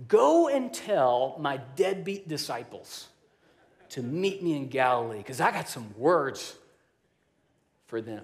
Go 0.07 0.47
and 0.47 0.71
tell 0.71 1.37
my 1.39 1.57
deadbeat 1.75 2.27
disciples 2.27 3.07
to 3.89 4.03
meet 4.03 4.43
me 4.43 4.55
in 4.55 4.67
Galilee 4.67 5.17
because 5.17 5.41
I 5.41 5.51
got 5.51 5.67
some 5.67 5.93
words 5.97 6.55
for 7.87 8.01
them. 8.01 8.23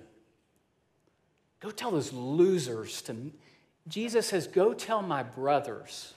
Go 1.60 1.72
tell 1.72 1.92
those 1.92 2.14
losers 2.14 3.02
to. 3.04 3.32
Jesus 3.88 4.28
says, 4.28 4.48
Go 4.48 4.74
tell 4.74 5.02
my 5.02 5.24
brothers 5.24 6.14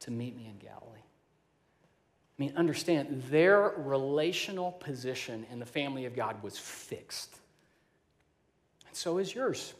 to 0.00 0.10
meet 0.10 0.36
me 0.36 0.46
in 0.46 0.58
Galilee. 0.58 0.89
I 2.40 2.42
mean, 2.42 2.54
understand, 2.56 3.22
their 3.28 3.74
relational 3.76 4.72
position 4.72 5.44
in 5.52 5.58
the 5.58 5.66
family 5.66 6.06
of 6.06 6.16
God 6.16 6.42
was 6.42 6.56
fixed. 6.56 7.36
And 8.88 8.96
so 8.96 9.18
is 9.18 9.34
yours. 9.34 9.74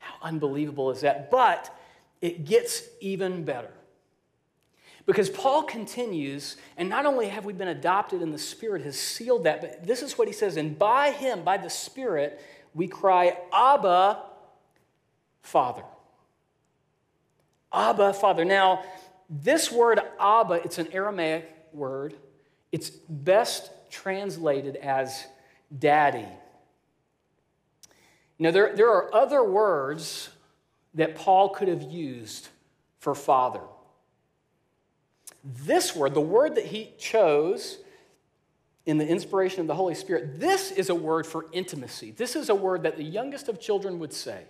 How 0.00 0.14
unbelievable 0.22 0.90
is 0.90 1.02
that? 1.02 1.30
But 1.30 1.72
it 2.20 2.46
gets 2.46 2.82
even 3.00 3.44
better. 3.44 3.70
Because 5.06 5.30
Paul 5.30 5.62
continues, 5.62 6.56
and 6.76 6.88
not 6.88 7.06
only 7.06 7.28
have 7.28 7.44
we 7.44 7.52
been 7.52 7.68
adopted 7.68 8.20
and 8.20 8.34
the 8.34 8.38
Spirit 8.38 8.82
has 8.82 8.98
sealed 8.98 9.44
that, 9.44 9.60
but 9.60 9.86
this 9.86 10.02
is 10.02 10.18
what 10.18 10.26
he 10.26 10.34
says, 10.34 10.56
and 10.56 10.76
by 10.76 11.12
him, 11.12 11.44
by 11.44 11.58
the 11.58 11.70
Spirit, 11.70 12.40
we 12.74 12.88
cry, 12.88 13.38
Abba, 13.52 14.20
Father. 15.42 15.84
Abba, 17.72 18.14
Father. 18.14 18.44
Now, 18.44 18.82
this 19.28 19.70
word 19.72 20.00
Abba, 20.20 20.54
it's 20.64 20.78
an 20.78 20.88
Aramaic 20.92 21.50
word. 21.72 22.14
It's 22.72 22.90
best 22.90 23.70
translated 23.90 24.76
as 24.76 25.26
daddy. 25.76 26.26
Now, 28.38 28.50
there, 28.50 28.74
there 28.74 28.90
are 28.90 29.14
other 29.14 29.44
words 29.44 30.30
that 30.94 31.14
Paul 31.14 31.50
could 31.50 31.68
have 31.68 31.82
used 31.82 32.48
for 32.98 33.14
father. 33.14 33.60
This 35.44 35.94
word, 35.94 36.14
the 36.14 36.20
word 36.20 36.54
that 36.54 36.66
he 36.66 36.92
chose 36.98 37.78
in 38.86 38.98
the 38.98 39.06
inspiration 39.06 39.60
of 39.60 39.66
the 39.66 39.74
Holy 39.74 39.94
Spirit, 39.94 40.40
this 40.40 40.70
is 40.70 40.90
a 40.90 40.94
word 40.94 41.26
for 41.26 41.46
intimacy. 41.52 42.10
This 42.10 42.36
is 42.36 42.48
a 42.48 42.54
word 42.54 42.82
that 42.82 42.96
the 42.96 43.04
youngest 43.04 43.48
of 43.48 43.60
children 43.60 43.98
would 43.98 44.12
say 44.12 44.44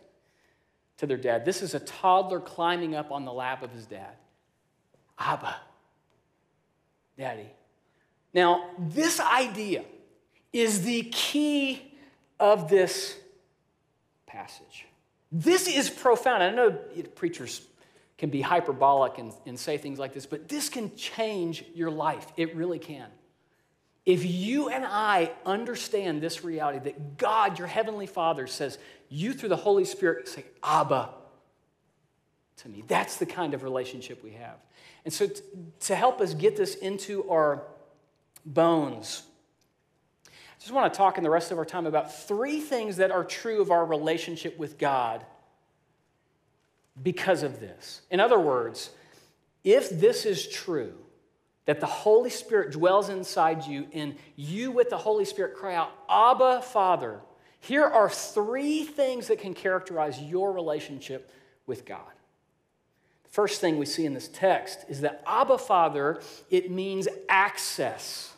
to 0.98 1.06
their 1.06 1.16
dad. 1.16 1.44
This 1.44 1.62
is 1.62 1.74
a 1.74 1.80
toddler 1.80 2.40
climbing 2.40 2.94
up 2.94 3.10
on 3.10 3.24
the 3.24 3.32
lap 3.32 3.62
of 3.62 3.70
his 3.72 3.86
dad. 3.86 4.14
Abba, 5.18 5.56
daddy. 7.16 7.50
Now, 8.32 8.70
this 8.78 9.20
idea 9.20 9.84
is 10.52 10.82
the 10.82 11.02
key 11.04 11.82
of 12.40 12.68
this 12.68 13.16
passage. 14.26 14.86
This 15.30 15.68
is 15.68 15.88
profound. 15.88 16.42
I 16.42 16.50
know 16.50 16.70
preachers 17.14 17.62
can 18.18 18.30
be 18.30 18.40
hyperbolic 18.40 19.18
and, 19.18 19.32
and 19.46 19.58
say 19.58 19.78
things 19.78 19.98
like 19.98 20.14
this, 20.14 20.26
but 20.26 20.48
this 20.48 20.68
can 20.68 20.94
change 20.96 21.64
your 21.74 21.90
life. 21.90 22.26
It 22.36 22.54
really 22.54 22.78
can. 22.78 23.06
If 24.06 24.24
you 24.24 24.68
and 24.68 24.84
I 24.84 25.32
understand 25.46 26.20
this 26.20 26.44
reality 26.44 26.78
that 26.80 27.16
God, 27.16 27.58
your 27.58 27.68
heavenly 27.68 28.06
Father, 28.06 28.46
says, 28.46 28.78
you 29.08 29.32
through 29.32 29.48
the 29.48 29.56
Holy 29.56 29.84
Spirit 29.84 30.28
say, 30.28 30.44
Abba 30.62 31.10
to 32.58 32.68
me, 32.68 32.84
that's 32.86 33.16
the 33.16 33.26
kind 33.26 33.54
of 33.54 33.62
relationship 33.62 34.22
we 34.22 34.32
have. 34.32 34.56
And 35.04 35.12
so, 35.12 35.26
t- 35.26 35.42
to 35.80 35.94
help 35.94 36.20
us 36.20 36.34
get 36.34 36.56
this 36.56 36.74
into 36.76 37.28
our 37.28 37.62
bones, 38.46 39.22
I 40.26 40.60
just 40.60 40.72
want 40.72 40.92
to 40.92 40.96
talk 40.96 41.18
in 41.18 41.24
the 41.24 41.30
rest 41.30 41.50
of 41.50 41.58
our 41.58 41.64
time 41.64 41.86
about 41.86 42.14
three 42.26 42.60
things 42.60 42.96
that 42.96 43.10
are 43.10 43.24
true 43.24 43.60
of 43.60 43.70
our 43.70 43.84
relationship 43.84 44.58
with 44.58 44.78
God 44.78 45.24
because 47.02 47.42
of 47.42 47.60
this. 47.60 48.02
In 48.10 48.20
other 48.20 48.38
words, 48.38 48.90
if 49.64 49.90
this 49.90 50.24
is 50.24 50.48
true, 50.48 50.94
that 51.66 51.80
the 51.80 51.86
Holy 51.86 52.30
Spirit 52.30 52.72
dwells 52.72 53.08
inside 53.08 53.66
you 53.66 53.86
and 53.92 54.16
you 54.36 54.70
with 54.70 54.90
the 54.90 54.98
Holy 54.98 55.24
Spirit 55.24 55.56
cry 55.56 55.74
out, 55.74 55.90
Abba, 56.08 56.62
Father, 56.62 57.20
here 57.60 57.84
are 57.84 58.10
three 58.10 58.84
things 58.84 59.28
that 59.28 59.38
can 59.38 59.54
characterize 59.54 60.20
your 60.20 60.52
relationship 60.52 61.32
with 61.66 61.86
God. 61.86 62.00
First 63.34 63.60
thing 63.60 63.78
we 63.78 63.86
see 63.86 64.06
in 64.06 64.14
this 64.14 64.28
text 64.28 64.84
is 64.88 65.00
that 65.00 65.20
Abba, 65.26 65.58
Father, 65.58 66.20
it 66.50 66.70
means 66.70 67.08
access 67.28 68.32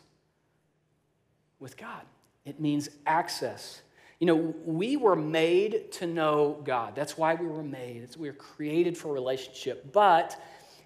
with 1.61 1.77
God. 1.77 2.01
It 2.47 2.61
means 2.61 2.89
access. 3.05 3.83
You 4.21 4.27
know, 4.27 4.55
we 4.65 4.97
were 4.97 5.15
made 5.15 5.93
to 5.93 6.07
know 6.07 6.63
God. 6.65 6.95
That's 6.95 7.19
why 7.19 7.35
we 7.35 7.47
were 7.47 7.63
made. 7.63 8.05
It's, 8.05 8.17
we 8.17 8.31
were 8.31 8.37
created 8.37 8.97
for 8.97 9.13
relationship. 9.13 9.93
But 9.93 10.43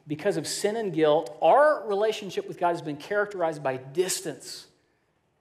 because 0.09 0.37
of 0.37 0.45
sin 0.45 0.75
and 0.75 0.93
guilt, 0.93 1.39
our 1.41 1.87
relationship 1.87 2.49
with 2.49 2.59
God 2.59 2.71
has 2.71 2.83
been 2.83 2.97
characterized 2.97 3.63
by 3.63 3.77
distance 3.77 4.67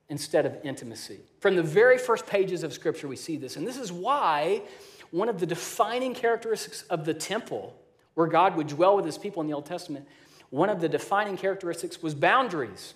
instead 0.09 0.45
of 0.45 0.55
intimacy. 0.63 1.21
From 1.39 1.55
the 1.55 1.63
very 1.63 1.97
first 1.97 2.27
pages 2.27 2.61
of 2.61 2.71
Scripture, 2.73 3.07
we 3.07 3.15
see 3.15 3.35
this. 3.35 3.55
And 3.55 3.65
this 3.65 3.79
is 3.79 3.91
why 3.91 4.61
one 5.09 5.27
of 5.27 5.39
the 5.39 5.47
defining 5.47 6.13
characteristics 6.13 6.83
of 6.83 7.03
the 7.05 7.15
temple, 7.15 7.75
where 8.13 8.27
God 8.27 8.55
would 8.55 8.67
dwell 8.67 8.95
with 8.95 9.05
his 9.05 9.17
people 9.17 9.41
in 9.41 9.47
the 9.47 9.53
Old 9.53 9.65
Testament, 9.65 10.07
one 10.49 10.69
of 10.69 10.81
the 10.81 10.89
defining 10.89 11.37
characteristics 11.37 12.01
was 12.01 12.15
boundaries. 12.15 12.93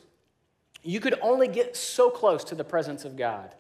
You 0.84 1.00
could 1.00 1.18
only 1.22 1.48
get 1.48 1.76
so 1.78 2.10
close 2.10 2.44
to 2.46 2.56
the 2.56 2.64
presence 2.64 3.06
of 3.06 3.16
God. 3.16 3.54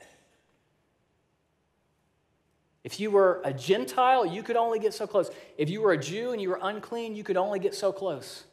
If 2.84 3.00
you 3.00 3.12
were 3.12 3.42
a 3.46 3.54
Gentile, 3.54 4.26
you 4.26 4.44
could 4.44 4.58
only 4.58 4.78
get 4.78 4.94
so 4.94 5.08
close. 5.08 5.32
If 5.58 5.70
you 5.70 5.82
were 5.82 5.94
a 5.94 5.98
Jew 5.98 6.32
and 6.32 6.42
you 6.42 6.50
were 6.50 6.60
unclean, 6.62 7.16
you 7.16 7.24
could 7.24 7.38
only 7.38 7.60
get 7.60 7.74
so 7.74 7.94
close. 7.94 8.44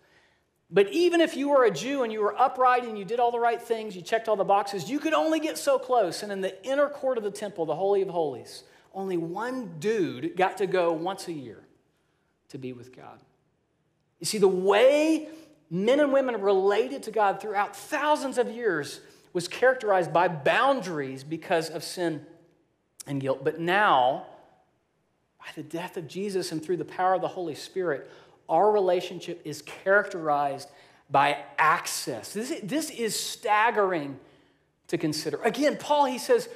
But 0.70 0.88
even 0.92 1.20
if 1.20 1.36
you 1.36 1.48
were 1.48 1.64
a 1.64 1.70
Jew 1.70 2.04
and 2.04 2.12
you 2.12 2.20
were 2.20 2.40
upright 2.40 2.84
and 2.84 2.96
you 2.96 3.04
did 3.04 3.18
all 3.18 3.32
the 3.32 3.40
right 3.40 3.60
things, 3.60 3.96
you 3.96 4.02
checked 4.02 4.28
all 4.28 4.36
the 4.36 4.44
boxes, 4.44 4.88
you 4.88 5.00
could 5.00 5.14
only 5.14 5.40
get 5.40 5.58
so 5.58 5.80
close. 5.80 6.22
And 6.22 6.30
in 6.30 6.42
the 6.42 6.64
inner 6.64 6.88
court 6.88 7.18
of 7.18 7.24
the 7.24 7.30
temple, 7.32 7.66
the 7.66 7.74
Holy 7.74 8.02
of 8.02 8.08
Holies, 8.08 8.62
only 8.94 9.16
one 9.16 9.80
dude 9.80 10.36
got 10.36 10.58
to 10.58 10.68
go 10.68 10.92
once 10.92 11.26
a 11.26 11.32
year 11.32 11.64
to 12.50 12.58
be 12.58 12.72
with 12.72 12.94
God. 12.94 13.18
You 14.18 14.26
see, 14.26 14.38
the 14.38 14.48
way 14.48 15.28
men 15.70 16.00
and 16.00 16.12
women 16.12 16.40
related 16.40 17.02
to 17.04 17.10
God 17.10 17.40
throughout 17.40 17.74
thousands 17.74 18.38
of 18.38 18.50
years 18.50 19.00
was 19.32 19.48
characterized 19.48 20.12
by 20.12 20.28
boundaries 20.28 21.24
because 21.24 21.70
of 21.70 21.82
sin 21.82 22.26
and 23.06 23.20
guilt. 23.20 23.44
But 23.44 23.60
now, 23.60 24.26
by 25.38 25.46
the 25.54 25.62
death 25.62 25.96
of 25.96 26.06
Jesus 26.06 26.52
and 26.52 26.62
through 26.62 26.76
the 26.76 26.84
power 26.84 27.14
of 27.14 27.20
the 27.20 27.28
Holy 27.28 27.54
Spirit, 27.54 28.10
our 28.48 28.70
relationship 28.70 29.40
is 29.44 29.62
characterized 29.62 30.68
by 31.08 31.38
access. 31.58 32.32
This 32.32 32.50
is, 32.50 32.60
this 32.62 32.90
is 32.90 33.18
staggering 33.18 34.18
to 34.88 34.98
consider. 34.98 35.40
Again, 35.42 35.76
Paul, 35.78 36.06
he 36.06 36.18
says, 36.18 36.48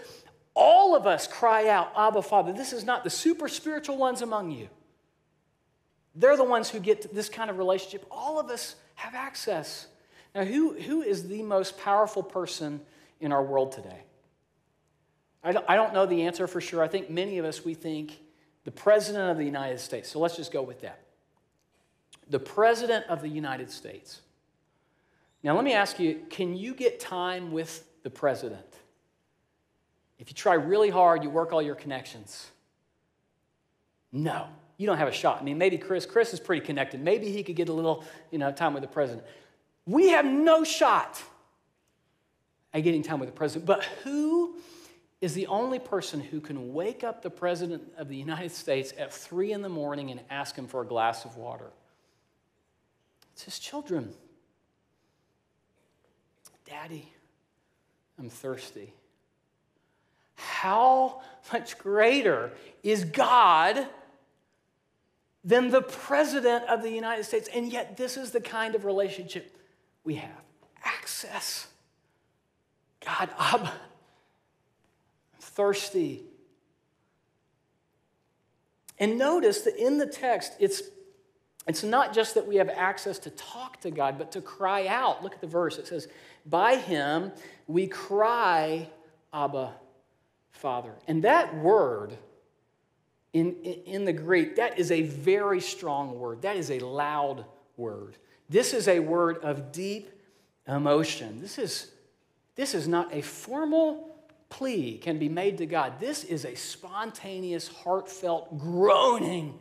all 0.55 0.95
of 0.95 1.07
us 1.07 1.27
cry 1.27 1.69
out, 1.69 1.93
Abba, 1.97 2.23
Father. 2.23 2.53
This 2.53 2.73
is 2.73 2.85
not 2.85 3.05
the 3.05 3.11
super 3.11 3.49
spiritual 3.49 3.97
ones 3.97 4.23
among 4.23 4.51
you. 4.51 4.69
They're 6.15 6.37
the 6.37 6.45
ones 6.45 6.71
who 6.71 6.79
get 6.81 7.15
this 7.15 7.29
kind 7.29 7.51
of 7.51 7.59
relationship. 7.59 8.07
All 8.11 8.39
of 8.39 8.51
us 8.51 8.77
have 8.95 9.15
access. 9.15 9.87
Now, 10.35 10.45
who, 10.45 10.75
who 10.75 11.03
is 11.03 11.29
the 11.29 11.43
most 11.43 11.79
powerful 11.79 12.23
person 12.23 12.81
in 13.21 13.33
our 13.33 13.43
world 13.43 13.73
today? 13.73 14.03
I 15.43 15.53
don't, 15.53 15.65
I 15.69 15.77
don't 15.77 15.93
know 15.93 16.07
the 16.07 16.23
answer 16.23 16.47
for 16.47 16.61
sure. 16.61 16.83
I 16.83 16.89
think 16.89 17.11
many 17.11 17.39
of 17.39 17.45
us, 17.45 17.65
we 17.65 17.75
think 17.75 18.19
the 18.65 18.71
President 18.71 19.31
of 19.31 19.37
the 19.37 19.45
United 19.45 19.79
States. 19.79 20.09
So 20.09 20.19
let's 20.19 20.37
just 20.37 20.53
go 20.53 20.63
with 20.63 20.81
that 20.83 21.01
the 22.29 22.39
President 22.39 23.05
of 23.09 23.21
the 23.21 23.29
United 23.29 23.71
States. 23.71 24.21
Now, 25.43 25.55
let 25.55 25.65
me 25.65 25.73
ask 25.73 25.99
you 25.99 26.23
can 26.31 26.57
you 26.57 26.75
get 26.75 27.01
time 27.01 27.53
with 27.53 27.87
the 28.03 28.11
President? 28.11 28.65
If 30.19 30.31
you 30.31 30.35
try 30.35 30.55
really 30.55 30.91
hard, 30.91 31.23
you 31.23 31.31
work 31.31 31.53
all 31.53 31.61
your 31.61 31.75
connections. 31.75 32.51
No, 34.13 34.47
you 34.77 34.87
don't 34.87 34.99
have 34.99 35.09
a 35.09 35.13
shot. 35.13 35.41
I 35.41 35.45
mean, 35.45 35.59
maybe 35.59 35.79
Chris, 35.79 36.07
Chris 36.07 36.33
is 36.33 36.41
pretty 36.41 36.65
connected. 36.65 37.01
Maybe 37.01 37.31
he 37.31 37.43
could 37.43 37.57
get 37.57 37.69
a 37.69 37.73
little, 37.73 38.05
you 38.31 38.39
know, 38.39 38.51
time 38.51 38.75
with 38.75 38.83
the 38.83 38.89
president. 38.89 39.25
We 39.87 40.09
have 40.09 40.25
no 40.25 40.65
shot 40.65 41.23
at 42.73 42.81
getting 42.81 43.03
time 43.03 43.21
with 43.21 43.29
the 43.29 43.35
president. 43.35 43.67
But 43.67 43.85
who 44.03 44.57
is 45.21 45.35
the 45.35 45.47
only 45.47 45.79
person 45.79 46.21
who 46.21 46.41
can 46.41 46.75
wake 46.75 47.05
up 47.05 47.23
the 47.23 47.31
president 47.31 47.83
of 47.97 48.09
the 48.09 48.17
United 48.17 48.51
States 48.51 48.93
at 48.99 49.13
three 49.13 49.53
in 49.53 49.63
the 49.63 49.69
morning 49.69 50.11
and 50.11 50.21
ask 50.29 50.57
him 50.57 50.67
for 50.67 50.83
a 50.83 50.87
glass 50.87 51.25
of 51.25 51.37
water? 51.37 51.71
It's 53.33 53.45
his 53.45 53.59
children. 53.59 54.13
Daddy, 56.65 57.13
I'm 58.19 58.31
thirsty. 58.31 58.93
How 60.35 61.21
much 61.53 61.79
greater 61.79 62.51
is 62.83 63.05
God 63.05 63.87
than 65.45 65.71
the 65.71 65.83
President 65.83 66.65
of 66.65 66.83
the 66.83 66.91
United 66.91 67.25
States? 67.25 67.49
And 67.55 67.71
yet, 67.73 67.97
this 67.97 68.17
is 68.17 68.31
the 68.31 68.41
kind 68.41 68.75
of 68.75 68.85
relationship 68.85 69.57
we 70.03 70.17
have 70.17 70.43
access. 70.85 71.67
God, 73.05 73.31
Abba. 73.39 73.67
I'm 73.67 75.41
thirsty. 75.41 76.23
And 78.99 79.19
notice 79.19 79.63
that 79.63 79.77
in 79.77 79.99
the 79.99 80.07
text, 80.07 80.53
it's 80.61 80.83
it's 81.67 81.83
not 81.83 82.13
just 82.13 82.35
that 82.35 82.47
we 82.47 82.57
have 82.57 82.69
access 82.69 83.19
to 83.21 83.31
talk 83.31 83.81
to 83.81 83.91
God, 83.91 84.19
but 84.19 84.33
to 84.33 84.43
cry 84.43 84.87
out. 84.87 85.23
Look 85.23 85.35
at 85.35 85.41
the 85.41 85.47
verse. 85.47 85.79
It 85.79 85.87
says, 85.87 86.09
By 86.45 86.77
him 86.77 87.33
we 87.67 87.87
cry, 87.87 88.91
Abba, 89.33 89.73
Father. 90.51 90.93
And 91.09 91.25
that 91.25 91.57
word 91.57 92.19
in, 93.35 93.57
in 93.85 94.05
the 94.05 94.13
Greek, 94.13 94.57
that 94.57 94.79
is 94.79 94.93
a 94.93 95.03
very 95.03 95.61
strong 95.61 96.19
word. 96.19 96.43
That 96.43 96.57
is 96.57 96.71
a 96.71 96.79
loud 96.79 97.45
word. 97.77 98.17
This 98.49 98.73
is 98.73 98.87
a 98.87 99.01
word 99.01 99.39
of 99.39 99.73
deep 99.73 100.09
emotion. 100.69 101.41
This 101.43 101.59
is, 101.59 101.91
this 102.55 102.75
is 102.75 102.87
not 102.87 103.13
a 103.13 103.21
formal 103.21 104.17
plea 104.51 104.99
can 104.99 105.19
be 105.19 105.29
made 105.29 105.59
to 105.59 105.67
God. 105.67 105.99
This 105.99 106.23
is 106.23 106.45
a 106.45 106.55
spontaneous, 106.55 107.67
heartfelt 107.67 108.57
groaning 108.57 109.59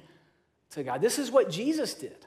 to 0.72 0.84
God. 0.84 1.02
This 1.02 1.18
is 1.18 1.32
what 1.32 1.50
Jesus 1.50 1.96
did. 1.96 2.12
In 2.12 2.18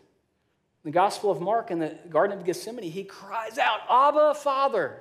the 0.87 0.91
Gospel 0.91 1.31
of 1.31 1.41
Mark 1.41 1.71
in 1.71 1.79
the 1.79 1.97
Garden 2.11 2.37
of 2.37 2.45
Gethsemane, 2.45 2.91
he 2.91 3.05
cries 3.05 3.57
out, 3.57 3.81
Abba, 3.89 4.35
Father. 4.35 4.99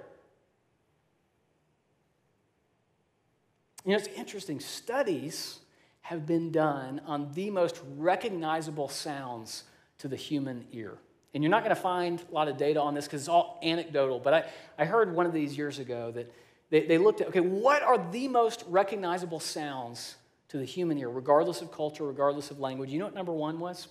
You 3.84 3.92
know, 3.92 3.98
it's 3.98 4.08
interesting. 4.10 4.60
Studies 4.60 5.60
have 6.06 6.28
been 6.28 6.52
done 6.52 7.02
on 7.08 7.32
the 7.34 7.50
most 7.50 7.82
recognizable 7.98 8.88
sounds 8.88 9.64
to 9.98 10.08
the 10.08 10.16
human 10.16 10.64
ear. 10.72 11.00
And 11.34 11.44
you're 11.44 11.50
not 11.50 11.64
going 11.64 11.76
to 11.76 11.82
find 11.82 12.24
a 12.30 12.32
lot 12.32 12.48
of 12.48 12.58
data 12.58 12.80
on 12.80 12.94
this 12.94 13.06
because 13.06 13.22
it's 13.22 13.28
all 13.28 13.60
anecdotal, 13.64 14.20
but 14.20 14.32
I, 14.36 14.46
I 14.78 14.86
heard 14.86 15.16
one 15.16 15.26
of 15.26 15.34
these 15.34 15.58
years 15.58 15.80
ago 15.80 16.12
that 16.12 16.32
they, 16.70 16.86
they 16.86 17.00
looked 17.00 17.22
at 17.22 17.30
okay, 17.30 17.40
what 17.40 17.82
are 17.82 17.98
the 18.12 18.28
most 18.28 18.64
recognizable 18.68 19.40
sounds 19.40 20.18
to 20.50 20.60
the 20.60 20.66
human 20.66 21.00
ear, 21.00 21.10
regardless 21.10 21.62
of 21.62 21.72
culture, 21.72 22.06
regardless 22.06 22.52
of 22.52 22.60
language. 22.60 22.92
You 22.92 23.00
know 23.00 23.06
what 23.06 23.16
number 23.16 23.34
one 23.34 23.60
was? 23.60 23.88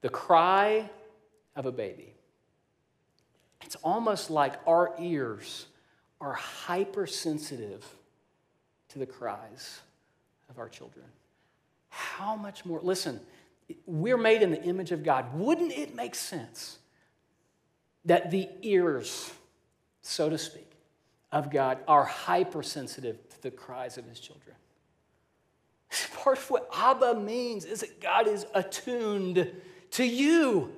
The 0.00 0.08
cry 0.08 0.90
of 1.54 1.66
a 1.66 1.72
baby. 1.72 2.14
It's 3.62 3.76
almost 3.76 4.28
like 4.28 4.54
our 4.66 4.92
ears 4.98 5.66
are 6.20 6.32
hypersensitive 6.32 7.86
to 8.88 8.98
the 8.98 9.06
cries 9.06 9.82
of 10.48 10.58
our 10.58 10.68
children. 10.68 11.04
How 11.88 12.36
much 12.36 12.64
more? 12.64 12.80
Listen, 12.82 13.20
we're 13.86 14.18
made 14.18 14.42
in 14.42 14.50
the 14.50 14.62
image 14.62 14.92
of 14.92 15.02
God. 15.02 15.34
Wouldn't 15.34 15.72
it 15.72 15.94
make 15.94 16.14
sense 16.14 16.78
that 18.04 18.30
the 18.30 18.48
ears, 18.62 19.32
so 20.02 20.28
to 20.28 20.38
speak, 20.38 20.70
of 21.30 21.50
God 21.50 21.78
are 21.86 22.04
hypersensitive 22.04 23.28
to 23.28 23.42
the 23.42 23.50
cries 23.50 23.98
of 23.98 24.06
his 24.06 24.20
children? 24.20 24.56
Part 26.12 26.38
of 26.38 26.50
what 26.50 26.68
Abba 26.74 27.14
means 27.14 27.64
is 27.64 27.80
that 27.80 28.00
God 28.00 28.26
is 28.26 28.46
attuned 28.54 29.50
to 29.92 30.04
you. 30.04 30.72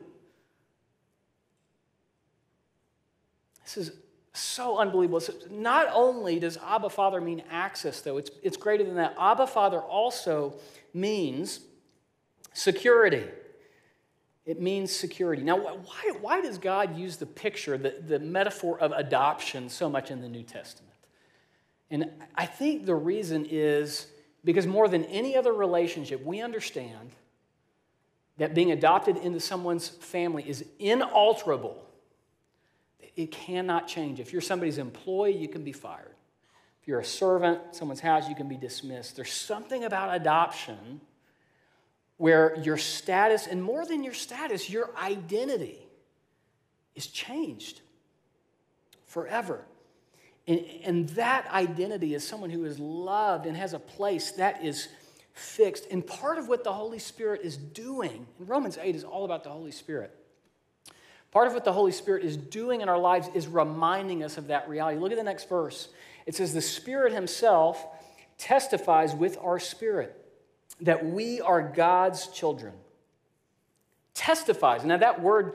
This 3.65 3.89
is 3.89 3.93
so 4.41 4.79
unbelievable. 4.79 5.21
So 5.21 5.35
not 5.51 5.89
only 5.93 6.39
does 6.39 6.57
Abba 6.57 6.91
Father 6.91 7.21
mean 7.21 7.43
access, 7.51 8.01
though, 8.01 8.17
it's, 8.17 8.31
it's 8.43 8.57
greater 8.57 8.85
than 8.85 8.97
that. 8.97 9.15
Abba 9.19 9.47
Father 9.47 9.81
also 9.81 10.57
means 10.95 11.61
security. 12.53 13.25
It 14.47 14.61
means 14.61 14.91
security. 14.95 15.43
Now, 15.43 15.59
why, 15.59 16.13
why 16.21 16.41
does 16.41 16.59
God 16.59 16.97
use 16.97 17.17
the 17.17 17.27
picture, 17.27 17.79
the, 17.79 17.97
the 18.07 18.19
metaphor 18.19 18.79
of 18.81 18.93
adoption 18.93 19.69
so 19.69 19.89
much 19.89 20.11
in 20.11 20.21
the 20.21 20.29
New 20.29 20.43
Testament? 20.43 20.95
And 21.91 22.11
I 22.35 22.47
think 22.47 22.87
the 22.87 22.95
reason 22.95 23.47
is 23.49 24.07
because 24.45 24.67
more 24.67 24.89
than 24.89 25.05
any 25.05 25.37
other 25.37 25.53
relationship, 25.53 26.25
we 26.25 26.41
understand 26.41 27.11
that 28.39 28.55
being 28.55 28.73
adopted 28.73 29.17
into 29.19 29.39
someone's 29.39 29.89
family 29.89 30.49
is 30.49 30.65
inalterable. 30.79 31.77
It 33.23 33.33
cannot 33.33 33.87
change. 33.87 34.21
If 34.21 34.33
you're 34.33 34.41
somebody's 34.41 34.79
employee, 34.79 35.37
you 35.37 35.49
can 35.49 35.63
be 35.63 35.73
fired. 35.73 36.15
If 36.81 36.89
you're 36.89 37.01
a 37.01 37.05
servant, 37.05 37.61
someone's 37.73 38.01
house, 38.01 38.29
you 38.29 38.35
can 38.35 38.49
be 38.49 38.57
dismissed. 38.57 39.17
There's 39.17 39.33
something 39.33 39.85
about 39.85 40.15
adoption 40.15 41.01
where 42.17 42.59
your 42.63 42.79
status, 42.79 43.47
and 43.47 43.63
more 43.63 43.85
than 43.85 44.03
your 44.03 44.15
status, 44.15 44.71
your 44.71 44.91
identity 44.97 45.79
is 46.95 47.07
changed 47.07 47.81
forever. 49.07 49.65
And, 50.47 50.65
and 50.85 51.09
that 51.11 51.47
identity 51.51 52.15
is 52.15 52.27
someone 52.27 52.51
who 52.51 52.65
is 52.65 52.79
loved 52.79 53.47
and 53.47 53.57
has 53.57 53.75
a 53.75 53.79
place 53.79 54.33
that 54.33 54.65
is 54.65 54.89
fixed. 55.33 55.87
And 55.91 56.07
part 56.07 56.39
of 56.39 56.49
what 56.49 56.65
the 56.65 56.73
Holy 56.73 56.99
Spirit 56.99 57.43
is 57.43 57.57
doing, 57.57 58.27
and 58.39 58.49
Romans 58.49 58.79
8 58.81 58.95
is 58.95 59.05
all 59.05 59.25
about 59.27 59.45
the 59.45 59.51
Holy 59.51 59.73
Spirit. 59.73 60.15
Part 61.31 61.47
of 61.47 61.55
what 61.55 61.65
the 61.65 61.73
Holy 61.73 61.93
Spirit 61.93 62.25
is 62.25 62.37
doing 62.37 62.81
in 62.81 62.89
our 62.89 62.99
lives 62.99 63.29
is 63.35 63.47
reminding 63.47 64.25
us 64.25 64.37
of 64.37 64.49
that 64.49 64.69
reality. 64.69 64.99
Look 64.99 65.13
at 65.13 65.19
the 65.19 65.25
next 65.25 65.49
verse. 65.49 65.89
It 66.27 66.35
says, 66.35 66.53
The 66.53 66.61
Spirit 66.61 67.13
Himself 67.13 67.87
testifies 68.37 69.15
with 69.15 69.39
our 69.43 69.61
spirit 69.61 70.17
that 70.81 71.05
we 71.05 71.41
are 71.41 71.63
God's 71.63 72.27
children. 72.29 72.73
Testifies. 74.15 74.85
Now, 74.85 74.97
that 74.97 75.23
word 75.23 75.55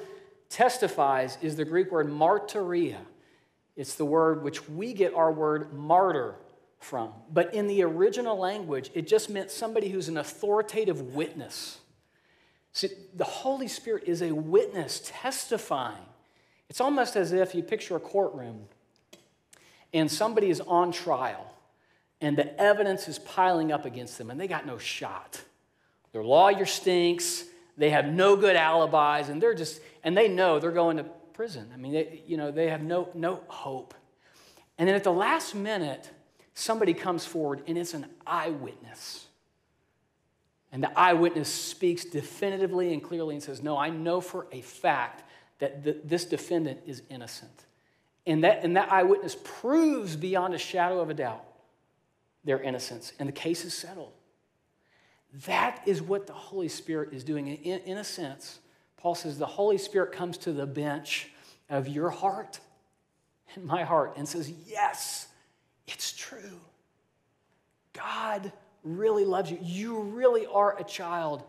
testifies 0.49 1.37
is 1.41 1.55
the 1.55 1.65
Greek 1.65 1.91
word 1.91 2.07
martyria. 2.07 2.99
It's 3.75 3.95
the 3.95 4.05
word 4.05 4.43
which 4.43 4.69
we 4.69 4.93
get 4.93 5.13
our 5.13 5.31
word 5.31 5.73
martyr 5.73 6.35
from. 6.79 7.09
But 7.31 7.53
in 7.53 7.67
the 7.67 7.83
original 7.83 8.37
language, 8.37 8.91
it 8.93 9.07
just 9.07 9.29
meant 9.29 9.51
somebody 9.51 9.89
who's 9.89 10.07
an 10.07 10.17
authoritative 10.17 11.15
witness. 11.15 11.79
See, 12.75 12.89
the 13.15 13.23
Holy 13.23 13.69
Spirit 13.69 14.03
is 14.05 14.21
a 14.21 14.33
witness 14.33 15.01
testifying. 15.05 16.03
It's 16.69 16.81
almost 16.81 17.15
as 17.15 17.31
if 17.31 17.55
you 17.55 17.63
picture 17.63 17.95
a 17.95 18.01
courtroom 18.01 18.65
and 19.93 20.11
somebody 20.11 20.49
is 20.49 20.59
on 20.59 20.91
trial 20.91 21.53
and 22.19 22.37
the 22.37 22.59
evidence 22.59 23.07
is 23.07 23.17
piling 23.17 23.71
up 23.71 23.85
against 23.85 24.17
them 24.17 24.29
and 24.29 24.37
they 24.37 24.47
got 24.47 24.65
no 24.65 24.77
shot. 24.77 25.41
Their 26.11 26.25
lawyer 26.25 26.65
stinks, 26.65 27.45
they 27.77 27.91
have 27.91 28.07
no 28.07 28.35
good 28.35 28.57
alibis, 28.57 29.29
and 29.29 29.41
they're 29.41 29.53
just, 29.53 29.79
and 30.03 30.17
they 30.17 30.27
know 30.27 30.59
they're 30.59 30.71
going 30.71 30.97
to 30.97 31.05
prison. 31.31 31.69
I 31.73 31.77
mean, 31.77 31.93
they, 31.93 32.23
you 32.27 32.35
know, 32.35 32.51
they 32.51 32.69
have 32.69 32.83
no, 32.83 33.07
no 33.13 33.39
hope. 33.47 33.93
And 34.77 34.85
then 34.85 34.95
at 34.95 35.05
the 35.05 35.13
last 35.13 35.55
minute, 35.55 36.09
somebody 36.53 36.93
comes 36.93 37.25
forward 37.25 37.63
and 37.67 37.77
it's 37.77 37.93
an 37.93 38.07
eyewitness. 38.27 39.24
And 40.75 40.83
the 40.83 40.99
eyewitness 40.99 41.47
speaks 41.47 42.03
definitively 42.03 42.91
and 42.91 43.01
clearly 43.01 43.35
and 43.35 43.41
says, 43.41 43.63
No, 43.63 43.77
I 43.77 43.89
know 43.89 44.19
for 44.19 44.45
a 44.51 44.59
fact 44.59 45.23
that 45.59 45.85
the, 45.85 45.95
this 46.03 46.25
defendant 46.25 46.81
is 46.85 47.01
innocent. 47.09 47.63
And 48.27 48.43
that, 48.43 48.61
and 48.61 48.75
that 48.75 48.91
eyewitness 48.91 49.37
proves 49.41 50.17
beyond 50.17 50.53
a 50.53 50.57
shadow 50.57 50.99
of 50.99 51.09
a 51.09 51.13
doubt 51.13 51.45
their 52.43 52.61
innocence, 52.61 53.13
and 53.19 53.29
the 53.29 53.33
case 53.33 53.63
is 53.63 53.73
settled. 53.73 54.11
That 55.45 55.81
is 55.85 56.01
what 56.01 56.27
the 56.27 56.33
Holy 56.33 56.67
Spirit 56.67 57.13
is 57.13 57.23
doing. 57.23 57.47
In, 57.47 57.79
in 57.85 57.97
a 57.97 58.03
sense, 58.03 58.59
Paul 58.97 59.15
says 59.15 59.37
the 59.37 59.45
Holy 59.45 59.77
Spirit 59.77 60.11
comes 60.11 60.37
to 60.39 60.51
the 60.51 60.65
bench 60.65 61.29
of 61.69 61.87
your 61.87 62.09
heart 62.09 62.59
and 63.55 63.63
my 63.63 63.85
heart 63.85 64.15
and 64.17 64.27
says, 64.27 64.51
Yes, 64.67 65.29
it's 65.87 66.11
true. 66.11 66.59
God 67.93 68.51
really 68.85 69.25
loves 69.25 69.51
you. 69.51 69.57
You 69.61 69.99
really 69.99 70.45
are 70.45 70.79
a 70.79 70.83
child 70.83 71.43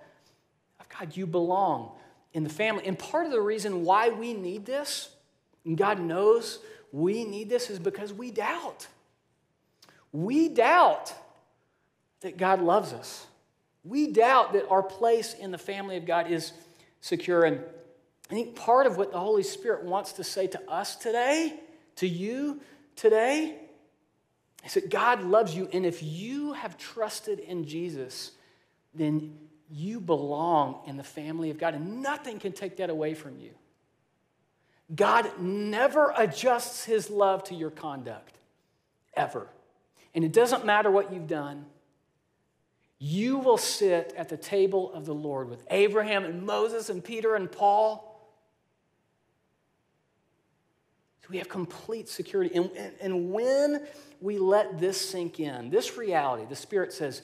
of 0.81 0.89
God. 0.89 1.17
You 1.17 1.27
belong 1.27 1.93
in 2.33 2.43
the 2.43 2.51
family. 2.51 2.85
And 2.87 2.99
part 2.99 3.27
of 3.27 3.33
the 3.33 3.41
reason 3.41 3.85
why 3.85 4.09
we 4.09 4.35
need 4.35 4.67
this, 4.67 5.11
and 5.65 5.77
God 5.77 6.01
knows 6.01 6.59
we 6.93 7.25
need 7.25 7.49
this, 7.49 7.71
is 7.71 7.79
because 7.79 8.13
we 8.13 8.31
doubt. 8.31 8.89
We 10.13 10.49
doubt 10.49 11.13
that 12.23 12.39
God 12.39 12.63
loves 12.63 12.93
us. 12.93 13.27
We 13.85 14.13
doubt 14.13 14.55
that 14.55 14.67
our 14.69 14.83
place 14.83 15.35
in 15.35 15.51
the 15.51 15.59
family 15.59 15.97
of 15.97 16.07
God 16.07 16.31
is 16.31 16.53
secure. 17.01 17.45
And 17.45 17.61
I 18.31 18.35
think 18.35 18.57
part 18.57 18.87
of 18.87 18.97
what 18.97 19.13
the 19.13 19.21
Holy 19.21 19.43
Spirit 19.43 19.85
wants 19.85 20.15
to 20.15 20.25
say 20.25 20.47
to 20.49 20.71
us 20.71 20.97
today, 20.97 21.61
to 21.97 22.09
you 22.09 22.61
today, 22.97 23.57
is 24.67 24.75
that 24.75 24.91
God 24.91 25.23
loves 25.23 25.55
you. 25.55 25.69
And 25.73 25.87
if 25.87 26.03
you 26.03 26.53
have 26.53 26.77
trusted 26.77 27.39
in 27.39 27.65
Jesus, 27.67 28.33
then 28.95 29.39
you 29.71 30.01
belong 30.01 30.81
in 30.87 30.97
the 30.97 31.05
family 31.05 31.51
of 31.51 31.59
God, 31.59 31.75
and 31.75 32.03
nothing 32.03 32.39
can 32.39 32.53
take 32.53 32.77
that 32.77 32.91
away 32.91 33.15
from 33.15 33.39
you. 33.39 33.51
God 34.95 35.41
never 35.41 36.13
adjusts 36.17 36.85
his 36.85 37.11
love 37.11 37.45
to 37.45 37.55
your 37.55 37.71
conduct, 37.71 38.39
ever. 39.15 39.49
And 40.15 40.25
it 40.25 40.33
doesn't 40.33 40.65
matter 40.65 40.91
what 40.91 41.13
you've 41.13 41.27
done. 41.27 41.67
You 42.99 43.39
will 43.39 43.59
sit 43.59 44.15
at 44.17 44.29
the 44.29 44.37
table 44.37 44.93
of 44.93 45.05
the 45.05 45.15
Lord 45.15 45.51
with 45.51 45.67
Abraham 45.71 46.25
and 46.25 46.45
Moses 46.45 46.89
and 46.89 47.05
Peter 47.05 47.35
and 47.35 47.51
Paul. 47.51 48.03
So 51.16 51.16
we 51.29 51.39
have 51.39 51.49
complete 51.49 52.09
security. 52.09 52.55
And, 52.55 52.71
and, 53.01 53.33
when 53.33 53.87
we 54.21 54.39
let 54.39 54.79
this 54.79 55.01
sink 55.01 55.41
in, 55.41 55.71
this 55.71 55.97
reality, 55.97 56.45
the 56.49 56.57
Spirit 56.57 56.93
says, 56.93 57.23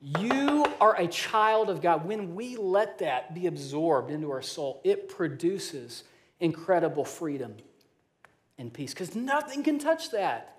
you 0.00 0.66
are 0.80 0.96
a 0.96 1.06
child 1.06 1.70
of 1.70 1.80
God. 1.80 2.04
When 2.04 2.34
we 2.34 2.56
let 2.56 2.98
that 2.98 3.34
be 3.34 3.46
absorbed 3.46 4.10
into 4.10 4.30
our 4.30 4.42
soul, 4.42 4.80
it 4.84 5.08
produces 5.08 6.04
incredible 6.40 7.04
freedom 7.04 7.54
and 8.58 8.72
peace 8.72 8.92
because 8.92 9.14
nothing 9.14 9.62
can 9.62 9.78
touch 9.78 10.10
that 10.10 10.52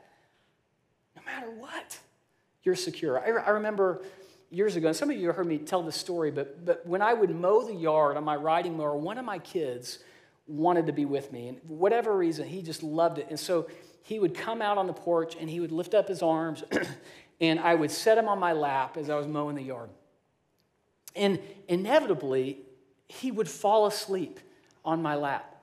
no 1.15 1.21
matter 1.25 1.51
what, 1.51 1.99
you're 2.63 2.75
secure. 2.75 3.19
I, 3.19 3.45
I 3.45 3.49
remember 3.51 4.03
years 4.49 4.75
ago, 4.75 4.87
and 4.87 4.95
some 4.95 5.09
of 5.09 5.17
you 5.17 5.31
heard 5.31 5.47
me 5.47 5.57
tell 5.57 5.83
this 5.83 5.95
story, 5.95 6.31
but, 6.31 6.65
but 6.65 6.85
when 6.85 7.01
I 7.01 7.13
would 7.13 7.35
mow 7.35 7.65
the 7.65 7.73
yard 7.73 8.17
on 8.17 8.23
my 8.23 8.35
riding 8.35 8.77
mower, 8.77 8.95
one 8.95 9.17
of 9.17 9.25
my 9.25 9.39
kids 9.39 9.99
wanted 10.47 10.87
to 10.87 10.93
be 10.93 11.05
with 11.05 11.31
me. 11.31 11.47
And 11.47 11.59
whatever 11.67 12.15
reason, 12.15 12.47
he 12.47 12.61
just 12.61 12.83
loved 12.83 13.17
it. 13.17 13.27
And 13.29 13.39
so 13.39 13.67
he 14.01 14.19
would 14.19 14.35
come 14.35 14.61
out 14.61 14.77
on 14.77 14.87
the 14.87 14.93
porch 14.93 15.35
and 15.39 15.49
he 15.49 15.59
would 15.59 15.71
lift 15.71 15.93
up 15.93 16.07
his 16.07 16.21
arms, 16.21 16.63
and 17.41 17.59
I 17.59 17.75
would 17.75 17.91
set 17.91 18.17
him 18.17 18.27
on 18.27 18.39
my 18.39 18.53
lap 18.53 18.97
as 18.97 19.09
I 19.09 19.15
was 19.15 19.27
mowing 19.27 19.55
the 19.55 19.63
yard. 19.63 19.89
And 21.15 21.39
inevitably, 21.67 22.59
he 23.07 23.31
would 23.31 23.47
fall 23.47 23.85
asleep 23.85 24.39
on 24.83 25.01
my 25.01 25.15
lap, 25.15 25.55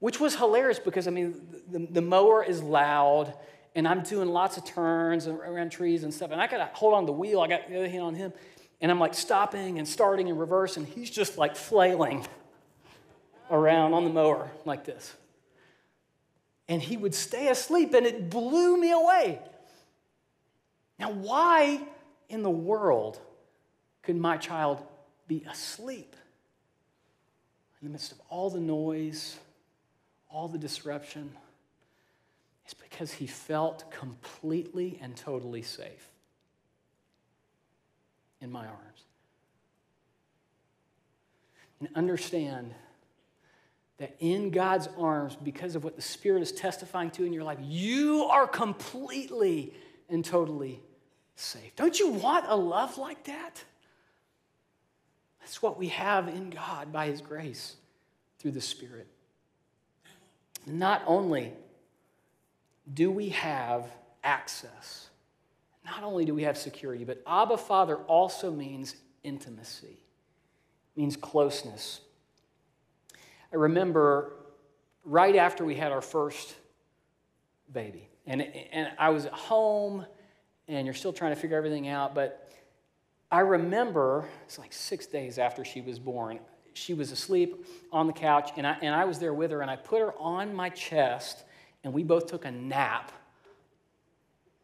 which 0.00 0.18
was 0.18 0.34
hilarious 0.34 0.78
because, 0.78 1.06
I 1.06 1.10
mean, 1.10 1.40
the, 1.70 1.86
the 1.90 2.00
mower 2.00 2.42
is 2.42 2.62
loud 2.62 3.34
and 3.74 3.88
I'm 3.88 4.02
doing 4.02 4.28
lots 4.28 4.56
of 4.56 4.64
turns 4.64 5.26
around 5.26 5.70
trees 5.70 6.04
and 6.04 6.12
stuff. 6.12 6.30
And 6.30 6.40
I 6.40 6.46
got 6.46 6.58
to 6.58 6.68
hold 6.74 6.94
on 6.94 7.06
the 7.06 7.12
wheel. 7.12 7.40
I 7.40 7.48
got 7.48 7.68
the 7.68 7.76
other 7.76 7.88
hand 7.88 8.02
on 8.02 8.14
him. 8.14 8.32
And 8.80 8.90
I'm 8.90 8.98
like 8.98 9.14
stopping 9.14 9.78
and 9.78 9.86
starting 9.86 10.28
in 10.28 10.36
reverse. 10.36 10.76
And 10.76 10.86
he's 10.86 11.10
just 11.10 11.38
like 11.38 11.56
flailing 11.56 12.26
around 13.52 13.94
on 13.94 14.02
the 14.02 14.10
mower 14.10 14.50
like 14.64 14.84
this. 14.84 15.14
And 16.68 16.82
he 16.82 16.96
would 16.96 17.14
stay 17.14 17.48
asleep. 17.48 17.94
And 17.94 18.04
it 18.06 18.28
blew 18.28 18.76
me 18.76 18.90
away. 18.90 19.38
Now, 20.98 21.12
why 21.12 21.80
in 22.28 22.42
the 22.42 22.50
world 22.50 23.20
could 24.02 24.16
my 24.16 24.36
child 24.36 24.82
be 25.28 25.44
asleep 25.48 26.16
in 27.80 27.88
the 27.88 27.92
midst 27.92 28.10
of 28.10 28.20
all 28.28 28.50
the 28.50 28.60
noise, 28.60 29.36
all 30.28 30.48
the 30.48 30.58
disruption? 30.58 31.30
is 32.66 32.74
because 32.74 33.12
he 33.12 33.26
felt 33.26 33.90
completely 33.90 34.98
and 35.02 35.16
totally 35.16 35.62
safe 35.62 36.08
in 38.40 38.50
my 38.50 38.66
arms. 38.66 39.04
And 41.80 41.88
understand 41.94 42.74
that 44.02 44.16
in 44.18 44.50
God's 44.50 44.88
arms, 44.98 45.36
because 45.40 45.76
of 45.76 45.84
what 45.84 45.94
the 45.94 46.02
Spirit 46.02 46.42
is 46.42 46.50
testifying 46.50 47.08
to 47.12 47.24
in 47.24 47.32
your 47.32 47.44
life, 47.44 47.58
you 47.62 48.24
are 48.24 48.48
completely 48.48 49.72
and 50.08 50.24
totally 50.24 50.80
safe. 51.36 51.76
Don't 51.76 51.96
you 52.00 52.10
want 52.10 52.46
a 52.48 52.56
love 52.56 52.98
like 52.98 53.22
that? 53.26 53.62
That's 55.38 55.62
what 55.62 55.78
we 55.78 55.86
have 55.86 56.26
in 56.26 56.50
God 56.50 56.92
by 56.92 57.06
His 57.06 57.20
grace 57.20 57.76
through 58.40 58.50
the 58.50 58.60
Spirit. 58.60 59.06
Not 60.66 61.04
only 61.06 61.52
do 62.92 63.08
we 63.08 63.28
have 63.28 63.86
access? 64.24 65.10
Not 65.84 66.02
only 66.02 66.24
do 66.24 66.34
we 66.34 66.42
have 66.42 66.58
security, 66.58 67.04
but 67.04 67.22
Abba 67.24 67.56
Father 67.56 67.98
also 67.98 68.50
means 68.50 68.96
intimacy, 69.22 70.00
means 70.96 71.16
closeness. 71.16 72.00
I 73.52 73.56
remember 73.56 74.32
right 75.04 75.36
after 75.36 75.64
we 75.64 75.74
had 75.74 75.92
our 75.92 76.00
first 76.00 76.54
baby, 77.72 78.08
and, 78.26 78.42
and 78.42 78.90
I 78.98 79.10
was 79.10 79.26
at 79.26 79.32
home, 79.32 80.06
and 80.68 80.86
you're 80.86 80.94
still 80.94 81.12
trying 81.12 81.34
to 81.34 81.40
figure 81.40 81.56
everything 81.56 81.88
out, 81.88 82.14
but 82.14 82.50
I 83.30 83.40
remember 83.40 84.28
it's 84.44 84.58
like 84.58 84.72
six 84.72 85.06
days 85.06 85.38
after 85.38 85.64
she 85.64 85.80
was 85.80 85.98
born. 85.98 86.38
She 86.74 86.94
was 86.94 87.12
asleep 87.12 87.66
on 87.92 88.06
the 88.06 88.12
couch, 88.12 88.50
and 88.56 88.66
I, 88.66 88.76
and 88.80 88.94
I 88.94 89.04
was 89.04 89.18
there 89.18 89.34
with 89.34 89.50
her, 89.50 89.60
and 89.60 89.70
I 89.70 89.76
put 89.76 90.00
her 90.00 90.12
on 90.18 90.54
my 90.54 90.68
chest 90.70 91.44
and 91.84 91.92
we 91.92 92.02
both 92.02 92.26
took 92.26 92.44
a 92.44 92.50
nap 92.50 93.12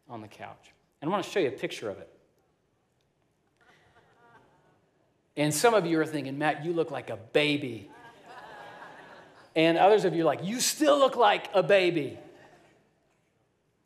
on 0.09 0.21
the 0.21 0.27
couch. 0.27 0.73
And 1.01 1.09
I 1.09 1.11
want 1.11 1.23
to 1.23 1.29
show 1.29 1.39
you 1.39 1.49
a 1.49 1.51
picture 1.51 1.89
of 1.89 1.97
it. 1.97 2.09
And 5.37 5.53
some 5.53 5.73
of 5.73 5.85
you 5.85 5.99
are 5.99 6.05
thinking, 6.05 6.37
Matt, 6.37 6.65
you 6.65 6.73
look 6.73 6.91
like 6.91 7.09
a 7.09 7.15
baby. 7.17 7.89
And 9.59 9.77
others 9.77 10.05
of 10.05 10.15
you 10.15 10.21
are 10.21 10.25
like, 10.25 10.45
you 10.45 10.61
still 10.61 10.97
look 10.97 11.17
like 11.17 11.49
a 11.53 11.61
baby. 11.61 12.17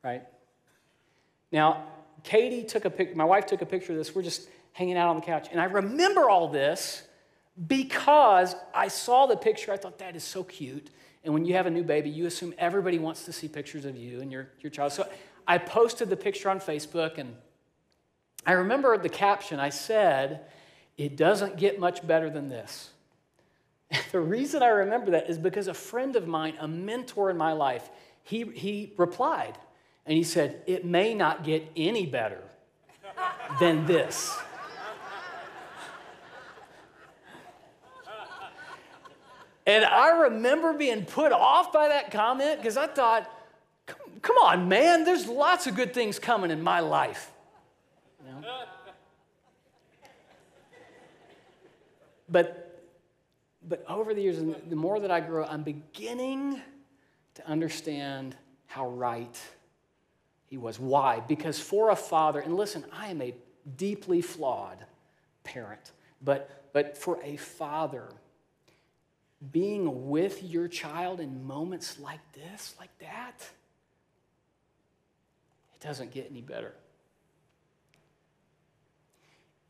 Right? 0.04 0.22
Now, 1.52 1.88
Katie 2.22 2.64
took 2.64 2.86
a 2.86 2.92
picture, 2.92 3.16
my 3.16 3.26
wife 3.26 3.48
took 3.48 3.64
a 3.64 3.66
picture 3.66 3.92
of 3.92 3.98
this. 3.98 4.14
We're 4.14 4.22
just 4.22 4.48
hanging 4.74 4.98
out 4.98 5.10
on 5.10 5.16
the 5.16 5.24
couch. 5.24 5.48
And 5.52 5.60
I 5.60 5.64
remember 5.64 6.30
all 6.30 6.48
this 6.48 7.02
because 7.66 8.56
I 8.72 8.88
saw 8.88 9.26
the 9.26 9.36
picture. 9.36 9.74
I 9.74 9.78
thought, 9.78 9.98
that 9.98 10.16
is 10.16 10.24
so 10.24 10.44
cute. 10.44 10.92
And 11.24 11.34
when 11.34 11.44
you 11.44 11.56
have 11.56 11.66
a 11.66 11.72
new 11.72 11.84
baby, 11.84 12.12
you 12.12 12.28
assume 12.28 12.54
everybody 12.60 13.00
wants 13.00 13.26
to 13.26 13.34
see 13.34 13.48
pictures 13.48 13.84
of 13.84 13.98
you 13.98 14.22
and 14.22 14.32
your, 14.32 14.50
your 14.60 14.70
child. 14.70 14.92
So 14.92 15.10
I 15.48 15.58
posted 15.58 16.08
the 16.08 16.18
picture 16.18 16.52
on 16.52 16.60
Facebook, 16.60 17.18
and 17.18 17.36
I 18.46 18.52
remember 18.52 18.96
the 18.96 19.10
caption 19.10 19.60
I 19.60 19.70
said, 19.70 20.42
It 20.98 21.18
doesn't 21.18 21.58
get 21.58 21.80
much 21.80 22.06
better 22.06 22.30
than 22.30 22.48
this. 22.48 22.92
The 24.12 24.20
reason 24.20 24.64
I 24.64 24.68
remember 24.68 25.12
that 25.12 25.30
is 25.30 25.38
because 25.38 25.68
a 25.68 25.74
friend 25.74 26.16
of 26.16 26.28
mine, 26.28 26.56
a 26.60 26.68
mentor 26.68 27.30
in 27.30 27.38
my 27.38 27.54
life, 27.54 27.90
he, 28.24 28.44
he 28.44 28.94
replied 28.98 29.58
and 30.06 30.18
he 30.18 30.24
said, 30.24 30.62
It 30.68 30.86
may 30.86 31.14
not 31.14 31.44
get 31.44 31.70
any 31.76 32.06
better 32.06 32.42
than 33.60 33.86
this. 33.86 34.38
And 39.66 39.86
I 39.86 40.24
remember 40.24 40.74
being 40.74 41.06
put 41.06 41.32
off 41.32 41.72
by 41.72 41.88
that 41.88 42.12
comment 42.12 42.58
because 42.58 42.76
I 42.76 42.88
thought, 42.88 43.30
come 44.22 44.36
on, 44.38 44.68
man, 44.68 45.06
there's 45.06 45.28
lots 45.28 45.68
of 45.68 45.76
good 45.76 45.94
things 45.94 46.20
coming 46.20 46.52
in 46.52 46.62
my 46.62 46.82
life. 46.82 47.32
You 48.26 48.42
know? 48.42 48.48
but, 52.30 52.63
but 53.68 53.84
over 53.88 54.14
the 54.14 54.22
years, 54.22 54.38
and 54.38 54.56
the 54.70 54.76
more 54.76 55.00
that 55.00 55.12
I 55.12 55.20
grow, 55.20 55.46
I'm 55.46 55.64
beginning 55.64 56.62
to 57.36 57.48
understand 57.48 58.36
how 58.68 58.90
right 58.90 59.40
he 60.46 60.58
was. 60.58 60.80
Why? 60.80 61.22
Because 61.22 61.60
for 61.60 61.90
a 61.90 61.96
father, 61.96 62.40
and 62.40 62.56
listen, 62.56 62.86
I 62.92 63.08
am 63.08 63.22
a 63.22 63.34
deeply 63.78 64.22
flawed 64.22 64.86
parent, 65.44 65.92
but, 66.22 66.70
but 66.74 66.98
for 66.98 67.20
a 67.24 67.38
father, 67.38 68.10
being 69.52 70.10
with 70.10 70.44
your 70.44 70.68
child 70.68 71.20
in 71.20 71.46
moments 71.46 72.00
like 72.00 72.22
this, 72.34 72.76
like 72.80 72.98
that, 73.00 73.36
it 75.76 75.86
doesn't 75.86 76.12
get 76.12 76.28
any 76.30 76.42
better. 76.42 76.74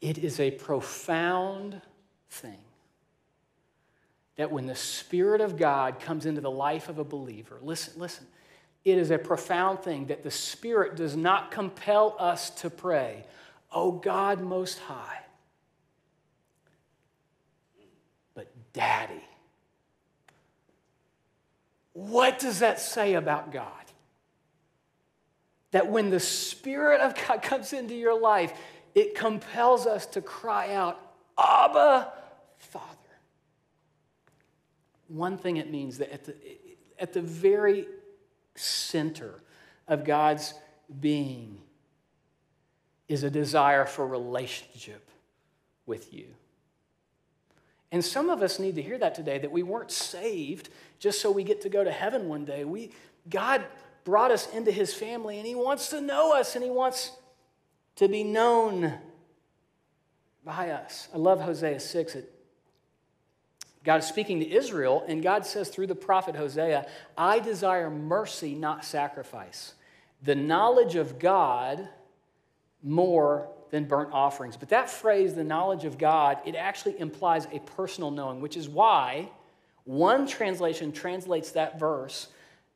It 0.02 0.18
is 0.18 0.40
a 0.40 0.52
profound 0.52 1.82
thing 2.30 2.60
that 4.36 4.52
when 4.52 4.66
the 4.66 4.76
Spirit 4.76 5.42
of 5.42 5.58
God 5.58 6.00
comes 6.00 6.26
into 6.26 6.42
the 6.42 6.52
life 6.52 6.90
of 6.90 6.98
a 6.98 7.04
believer, 7.04 7.60
listen, 7.62 7.94
listen, 7.98 8.26
it 8.84 8.98
is 8.98 9.12
a 9.12 9.18
profound 9.18 9.80
thing 9.80 10.08
that 10.08 10.24
the 10.24 10.32
Spirit 10.32 10.96
does 10.96 11.16
not 11.16 11.52
compel 11.52 12.16
us 12.20 12.50
to 12.50 12.70
pray, 12.70 13.26
Oh 13.72 13.92
God 13.92 14.42
Most 14.42 14.80
High, 14.80 15.20
but 18.34 18.48
Daddy. 18.74 19.24
What 21.94 22.40
does 22.40 22.60
that 22.60 22.80
say 22.80 23.14
about 23.14 23.52
God? 23.52 23.68
That 25.72 25.90
when 25.90 26.10
the 26.10 26.20
Spirit 26.20 27.02
of 27.02 27.16
God 27.16 27.42
comes 27.44 27.72
into 27.72 27.94
your 27.94 28.20
life, 28.20 28.54
it 28.96 29.16
compels 29.16 29.88
us 29.88 30.06
to 30.08 30.22
cry 30.22 30.74
out, 30.74 31.00
Abba, 31.38 32.12
Father. 32.58 32.93
One 35.14 35.38
thing 35.38 35.58
it 35.58 35.70
means 35.70 36.00
that 36.00 36.12
at 36.12 36.26
the, 36.26 36.36
at 37.00 37.14
the 37.14 37.22
very 37.22 37.86
center 38.56 39.44
of 39.88 40.06
God's 40.06 40.56
being 41.00 41.60
is 43.08 43.22
a 43.22 43.30
desire 43.30 43.86
for 43.86 44.08
relationship 44.08 45.08
with 45.86 46.12
you. 46.16 46.26
And 47.92 48.04
some 48.04 48.32
of 48.32 48.42
us 48.42 48.58
need 48.58 48.74
to 48.74 48.82
hear 48.82 48.98
that 48.98 49.14
today 49.14 49.38
that 49.38 49.52
we 49.52 49.62
weren't 49.62 49.92
saved 49.92 50.70
just 50.98 51.22
so 51.22 51.30
we 51.30 51.44
get 51.44 51.62
to 51.62 51.70
go 51.70 51.84
to 51.84 51.92
heaven 51.92 52.28
one 52.28 52.44
day. 52.44 52.66
We, 52.66 52.90
God 53.30 53.64
brought 54.06 54.32
us 54.32 54.50
into 54.52 54.72
his 54.72 54.96
family 54.96 55.38
and 55.38 55.46
he 55.46 55.54
wants 55.54 55.90
to 55.90 56.02
know 56.02 56.34
us 56.34 56.56
and 56.56 56.64
he 56.64 56.72
wants 56.72 57.12
to 57.98 58.08
be 58.08 58.24
known 58.24 58.96
by 60.44 60.72
us. 60.72 61.08
I 61.14 61.18
love 61.18 61.40
Hosea 61.40 61.80
6. 61.80 62.16
It, 62.16 62.33
God 63.84 64.00
is 64.00 64.08
speaking 64.08 64.40
to 64.40 64.50
Israel, 64.50 65.04
and 65.08 65.22
God 65.22 65.46
says 65.46 65.70
through 65.70 65.88
the 65.88 65.96
prophet 65.96 66.36
Hosea, 66.36 66.88
I 67.18 67.40
desire 67.40 67.90
mercy, 67.90 68.56
not 68.56 68.86
sacrifice. 68.86 69.74
The 70.22 70.36
knowledge 70.36 70.96
of 70.96 71.20
God 71.20 71.90
more 72.82 73.50
than 73.72 73.86
burnt 73.86 74.14
offerings. 74.14 74.56
But 74.56 74.70
that 74.70 74.90
phrase, 74.90 75.34
the 75.34 75.44
knowledge 75.44 75.84
of 75.84 75.98
God, 75.98 76.38
it 76.46 76.56
actually 76.56 77.00
implies 77.00 77.48
a 77.52 77.60
personal 77.60 78.12
knowing, 78.12 78.40
which 78.40 78.56
is 78.56 78.70
why 78.70 79.30
one 79.84 80.28
translation 80.28 80.92
translates 80.92 81.52
that 81.52 81.80
verse 81.80 82.28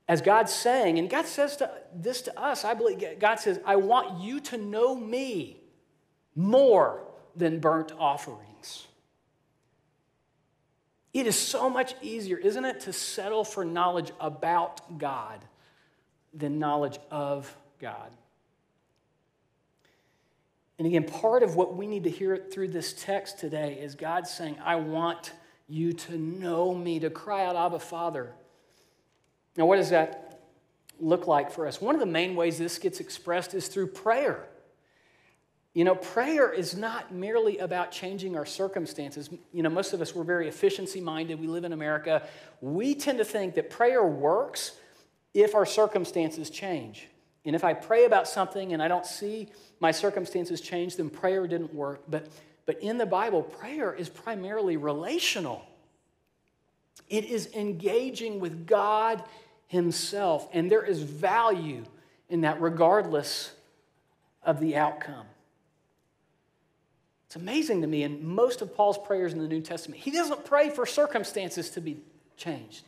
as 0.07 0.21
God 0.21 0.49
saying, 0.49 0.99
and 0.99 1.09
God 1.09 1.25
says 1.25 1.57
to, 1.57 1.69
this 1.93 2.21
to 2.23 2.39
us, 2.39 2.63
I 2.63 2.73
believe, 2.73 3.19
God 3.19 3.35
says, 3.35 3.59
I 3.65 3.75
want 3.75 4.21
you 4.21 4.39
to 4.39 4.57
know 4.57 4.95
me 4.95 5.57
more 6.33 7.03
than 7.35 7.59
burnt 7.59 7.91
offerings. 7.91 8.87
It 11.13 11.25
is 11.25 11.37
so 11.37 11.69
much 11.69 11.95
easier, 12.01 12.37
isn't 12.37 12.65
it, 12.65 12.81
to 12.81 12.93
settle 12.93 13.43
for 13.43 13.65
knowledge 13.65 14.11
about 14.19 14.99
God 14.99 15.39
than 16.33 16.59
knowledge 16.59 16.99
of 17.09 17.55
God. 17.79 18.11
And 20.77 20.85
again, 20.85 21.05
part 21.05 21.41
of 21.41 21.55
what 21.55 21.75
we 21.75 21.87
need 21.87 22.03
to 22.03 22.09
hear 22.09 22.37
through 22.37 22.67
this 22.67 22.93
text 22.93 23.39
today 23.39 23.79
is 23.81 23.95
God 23.95 24.27
saying, 24.27 24.57
I 24.63 24.75
want 24.75 25.31
you 25.67 25.91
to 25.91 26.17
know 26.17 26.73
me, 26.73 26.99
to 26.99 27.09
cry 27.09 27.45
out, 27.45 27.55
Abba, 27.55 27.79
Father. 27.79 28.31
Now, 29.55 29.65
what 29.65 29.77
does 29.77 29.89
that 29.89 30.43
look 30.99 31.25
like 31.25 31.51
for 31.51 31.65
us? 31.67 31.81
One 31.81 31.95
of 31.95 31.99
the 31.99 32.05
main 32.05 32.35
ways 32.35 32.59
this 32.59 32.77
gets 32.77 32.99
expressed 32.99 33.55
is 33.55 33.67
through 33.67 33.87
prayer. 33.87 34.47
You 35.77 35.83
know, 35.83 35.93
prayer 35.93 36.51
is 36.51 36.75
not 36.75 37.13
merely 37.13 37.59
about 37.59 37.91
changing 37.91 38.35
our 38.35 38.47
circumstances. 38.47 39.29
You 39.53 39.61
know, 39.61 39.69
most 39.69 39.93
of 39.93 40.01
us, 40.01 40.15
we're 40.15 40.23
very 40.23 40.47
efficiency 40.47 40.99
minded. 40.99 41.39
We 41.39 41.45
live 41.45 41.65
in 41.65 41.71
America. 41.71 42.27
We 42.61 42.95
tend 42.95 43.19
to 43.19 43.23
think 43.23 43.53
that 43.53 43.69
prayer 43.69 44.03
works 44.03 44.71
if 45.35 45.53
our 45.53 45.67
circumstances 45.67 46.49
change. 46.49 47.09
And 47.45 47.55
if 47.55 47.63
I 47.63 47.75
pray 47.75 48.05
about 48.05 48.27
something 48.27 48.73
and 48.73 48.81
I 48.81 48.87
don't 48.87 49.05
see 49.05 49.49
my 49.79 49.91
circumstances 49.91 50.61
change, 50.61 50.95
then 50.95 51.11
prayer 51.11 51.45
didn't 51.45 51.75
work. 51.75 52.01
But, 52.07 52.27
but 52.65 52.81
in 52.81 52.97
the 52.97 53.05
Bible, 53.05 53.43
prayer 53.43 53.93
is 53.93 54.09
primarily 54.09 54.77
relational, 54.77 55.63
it 57.07 57.25
is 57.25 57.53
engaging 57.53 58.39
with 58.39 58.65
God 58.65 59.23
Himself. 59.67 60.49
And 60.53 60.71
there 60.71 60.83
is 60.83 61.03
value 61.03 61.83
in 62.29 62.41
that, 62.41 62.59
regardless 62.59 63.51
of 64.41 64.59
the 64.59 64.75
outcome. 64.75 65.27
It's 67.27 67.35
amazing 67.35 67.81
to 67.81 67.87
me, 67.87 68.03
in 68.03 68.25
most 68.25 68.61
of 68.61 68.73
Paul's 68.73 68.97
prayers 68.97 69.33
in 69.33 69.39
the 69.39 69.47
New 69.49 69.61
Testament, 69.61 70.01
he 70.01 70.11
doesn't 70.11 70.45
pray 70.45 70.69
for 70.69 70.85
circumstances 70.85 71.69
to 71.71 71.81
be 71.81 71.97
changed, 72.37 72.83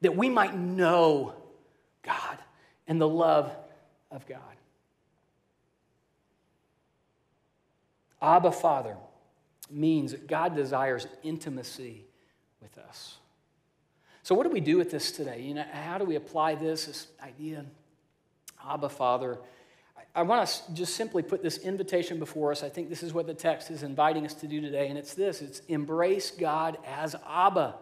that 0.00 0.16
we 0.16 0.28
might 0.28 0.54
know 0.56 1.32
God 2.02 2.38
and 2.88 3.00
the 3.00 3.08
love 3.08 3.52
of 4.10 4.26
God. 4.26 4.40
Abba 8.20 8.50
Father 8.50 8.96
means 9.70 10.10
that 10.10 10.26
God 10.26 10.56
desires 10.56 11.06
intimacy 11.22 12.04
with 12.60 12.76
us. 12.78 13.18
So, 14.24 14.34
what 14.34 14.42
do 14.42 14.50
we 14.50 14.60
do 14.60 14.76
with 14.76 14.90
this 14.90 15.12
today? 15.12 15.40
You 15.42 15.54
know, 15.54 15.64
how 15.70 15.98
do 15.98 16.04
we 16.04 16.16
apply 16.16 16.56
this, 16.56 16.86
this 16.86 17.06
idea? 17.22 17.64
Abba 18.68 18.88
Father. 18.88 19.38
I, 20.14 20.22
want 20.22 20.48
to 20.48 20.74
just 20.74 20.96
simply 20.96 21.22
put 21.22 21.42
this 21.42 21.58
invitation 21.58 22.18
before 22.18 22.50
us. 22.50 22.62
I 22.62 22.68
think 22.68 22.88
this 22.88 23.02
is 23.02 23.12
what 23.12 23.26
the 23.26 23.34
text 23.34 23.70
is 23.70 23.82
inviting 23.82 24.24
us 24.24 24.34
to 24.34 24.46
do 24.46 24.60
today, 24.60 24.88
and 24.88 24.98
it's 24.98 25.14
this 25.14 25.42
it's 25.42 25.60
embrace 25.68 26.30
God 26.30 26.78
as 26.86 27.14
Abba. 27.26 27.74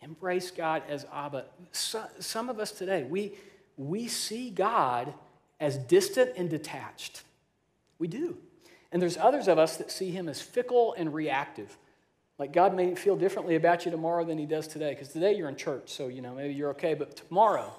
Embrace 0.00 0.50
God 0.50 0.82
as 0.88 1.06
Abba. 1.12 1.46
So, 1.72 2.04
some 2.20 2.50
of 2.50 2.60
us 2.60 2.72
today, 2.72 3.04
we, 3.04 3.32
we 3.76 4.06
see 4.06 4.50
God 4.50 5.14
as 5.58 5.78
distant 5.78 6.32
and 6.36 6.50
detached. 6.50 7.22
We 7.98 8.06
do. 8.06 8.36
And 8.92 9.00
there's 9.00 9.16
others 9.16 9.48
of 9.48 9.58
us 9.58 9.76
that 9.78 9.90
see 9.90 10.10
him 10.10 10.28
as 10.28 10.40
fickle 10.40 10.94
and 10.96 11.12
reactive. 11.14 11.76
Like 12.38 12.52
God 12.52 12.74
may 12.74 12.94
feel 12.94 13.16
differently 13.16 13.54
about 13.54 13.84
you 13.84 13.90
tomorrow 13.90 14.24
than 14.24 14.38
he 14.38 14.46
does 14.46 14.66
today, 14.66 14.90
because 14.90 15.08
today 15.08 15.34
you're 15.34 15.48
in 15.48 15.56
church, 15.56 15.90
so 15.90 16.08
you 16.08 16.20
know, 16.20 16.34
maybe 16.34 16.54
you're 16.54 16.70
okay, 16.70 16.94
but 16.94 17.16
tomorrow. 17.16 17.72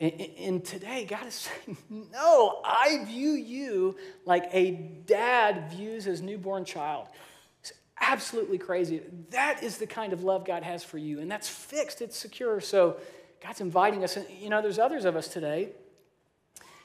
And, 0.00 0.64
today, 0.64 1.04
God 1.04 1.26
is 1.26 1.34
saying, 1.66 1.76
No, 2.12 2.60
I 2.64 3.04
view 3.04 3.32
you 3.32 3.96
like 4.24 4.48
a 4.52 4.72
dad 5.06 5.70
views 5.70 6.04
his 6.04 6.20
newborn 6.20 6.64
child. 6.64 7.08
It's 7.60 7.72
absolutely 8.00 8.58
crazy. 8.58 9.02
That 9.30 9.62
is 9.62 9.78
the 9.78 9.86
kind 9.86 10.12
of 10.12 10.24
love 10.24 10.44
God 10.44 10.62
has 10.62 10.82
for 10.82 10.98
you, 10.98 11.20
and 11.20 11.30
that's 11.30 11.48
fixed, 11.48 12.02
it's 12.02 12.16
secure. 12.16 12.60
So 12.60 12.96
God's 13.42 13.60
inviting 13.60 14.02
us. 14.02 14.16
And 14.16 14.26
you 14.40 14.50
know, 14.50 14.60
there's 14.62 14.78
others 14.78 15.04
of 15.04 15.16
us 15.16 15.28
today 15.28 15.70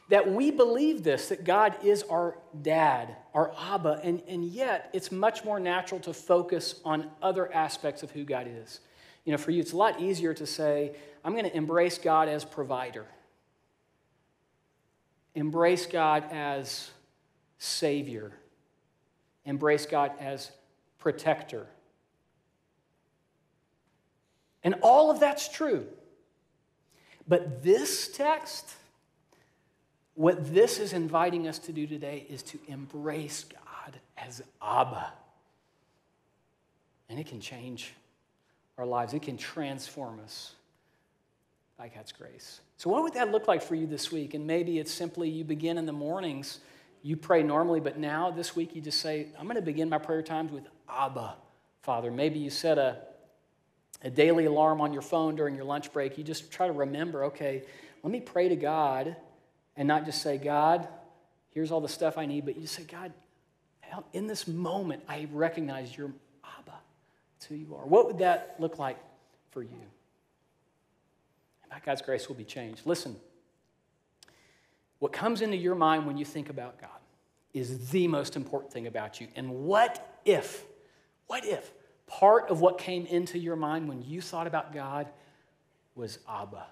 that 0.10 0.32
we 0.32 0.52
believe 0.52 1.04
this, 1.04 1.30
that 1.30 1.44
God 1.44 1.76
is 1.84 2.04
our 2.04 2.38
dad, 2.62 3.16
our 3.34 3.54
Abba, 3.58 4.02
and, 4.04 4.22
and 4.28 4.44
yet 4.44 4.90
it's 4.92 5.12
much 5.12 5.46
more 5.46 5.60
natural 5.60 6.00
to 6.02 6.14
focus 6.14 6.82
on 6.84 7.10
other 7.22 7.54
aspects 7.54 8.02
of 8.02 8.10
who 8.12 8.24
God 8.24 8.48
is. 8.50 8.80
You 9.24 9.32
know, 9.32 9.38
for 9.38 9.52
you, 9.52 9.62
it's 9.62 9.74
a 9.74 9.78
lot 9.78 10.02
easier 10.02 10.34
to 10.34 10.48
say, 10.48 10.96
I'm 11.24 11.34
going 11.34 11.46
to 11.46 11.56
embrace 11.56 11.98
God 11.98 12.28
as 12.30 12.46
provider, 12.46 13.06
embrace 15.36 15.86
God 15.86 16.24
as 16.32 16.90
savior, 17.58 18.32
embrace 19.46 19.86
God 19.86 20.12
as 20.20 20.52
protector. 21.00 21.68
And 24.64 24.76
all 24.82 25.10
of 25.10 25.20
that's 25.20 25.48
true. 25.48 25.86
But 27.28 27.64
this 27.64 28.10
text, 28.10 28.74
what 30.16 30.54
this 30.54 30.80
is 30.80 30.94
inviting 30.94 31.48
us 31.48 31.60
to 31.60 31.72
do 31.72 31.88
today 31.88 32.26
is 32.30 32.44
to 32.44 32.60
embrace 32.68 33.46
God 33.46 34.00
as 34.18 34.42
Abba. 34.62 35.14
And 37.08 37.20
it 37.20 37.28
can 37.28 37.40
change 37.40 37.94
our 38.78 38.86
lives, 38.86 39.14
it 39.14 39.22
can 39.22 39.38
transform 39.38 40.20
us 40.24 40.54
by 41.80 41.88
God's 41.88 42.12
grace. 42.12 42.60
So, 42.76 42.90
what 42.90 43.04
would 43.04 43.14
that 43.14 43.32
look 43.32 43.48
like 43.48 43.62
for 43.62 43.74
you 43.74 43.88
this 43.88 44.12
week? 44.12 44.34
And 44.34 44.46
maybe 44.46 44.80
it's 44.80 44.92
simply 44.92 45.30
you 45.30 45.46
begin 45.46 45.78
in 45.78 45.86
the 45.86 45.94
mornings, 45.94 46.60
you 47.02 47.16
pray 47.16 47.42
normally, 47.42 47.80
but 47.80 47.98
now 47.98 48.30
this 48.30 48.54
week 48.54 48.76
you 48.76 48.82
just 48.82 49.00
say, 49.00 49.28
I'm 49.40 49.46
going 49.46 49.56
to 49.56 49.62
begin 49.62 49.88
my 49.88 49.98
prayer 49.98 50.22
times 50.22 50.52
with 50.52 50.66
Abba, 50.90 51.36
Father. 51.82 52.12
Maybe 52.12 52.38
you 52.38 52.50
set 52.50 52.78
a, 52.78 52.98
a 54.04 54.10
daily 54.10 54.44
alarm 54.44 54.82
on 54.82 54.92
your 54.92 55.02
phone 55.02 55.38
during 55.38 55.56
your 55.56 55.64
lunch 55.64 55.94
break. 55.94 56.18
You 56.18 56.24
just 56.26 56.52
try 56.52 56.68
to 56.68 56.74
remember, 56.74 57.24
okay, 57.26 57.64
let 58.04 58.12
me 58.12 58.20
pray 58.20 58.50
to 58.50 58.58
God 58.58 59.16
and 59.78 59.88
not 59.88 60.04
just 60.04 60.22
say, 60.22 60.38
God, 60.38 60.86
here's 61.52 61.72
all 61.72 61.80
the 61.80 61.88
stuff 61.88 62.18
I 62.18 62.26
need, 62.26 62.44
but 62.44 62.58
you 62.58 62.68
say, 62.68 62.84
God, 62.84 63.14
in 64.12 64.28
this 64.28 64.50
moment, 64.50 65.02
I 65.08 65.30
recognize 65.32 65.98
you're 65.98 66.12
Abba. 66.44 66.78
It's 67.38 67.46
who 67.46 67.56
you 67.56 67.74
are. 67.74 67.86
What 67.86 68.06
would 68.08 68.18
that 68.20 68.58
look 68.60 68.78
like 68.80 68.98
for 69.52 69.64
you? 69.64 69.80
By 71.70 71.80
God's 71.86 72.02
grace, 72.02 72.28
will 72.28 72.36
be 72.36 72.44
changed. 72.44 72.86
Listen, 72.86 73.16
what 75.00 75.14
comes 75.14 75.42
into 75.42 75.58
your 75.58 75.76
mind 75.76 76.06
when 76.06 76.18
you 76.18 76.26
think 76.26 76.50
about 76.50 76.80
God 76.80 76.90
is 77.54 77.90
the 77.90 78.08
most 78.08 78.36
important 78.36 78.72
thing 78.72 78.88
about 78.88 79.20
you. 79.20 79.28
And 79.36 79.66
what 79.66 80.20
if, 80.26 80.66
what 81.28 81.46
if 81.46 81.72
part 82.06 82.50
of 82.50 82.62
what 82.62 82.78
came 82.78 83.06
into 83.06 83.38
your 83.38 83.56
mind 83.56 83.88
when 83.88 84.02
you 84.02 84.22
thought 84.22 84.48
about 84.48 84.74
God 84.74 85.08
was 85.96 86.20
Abba? 86.28 86.66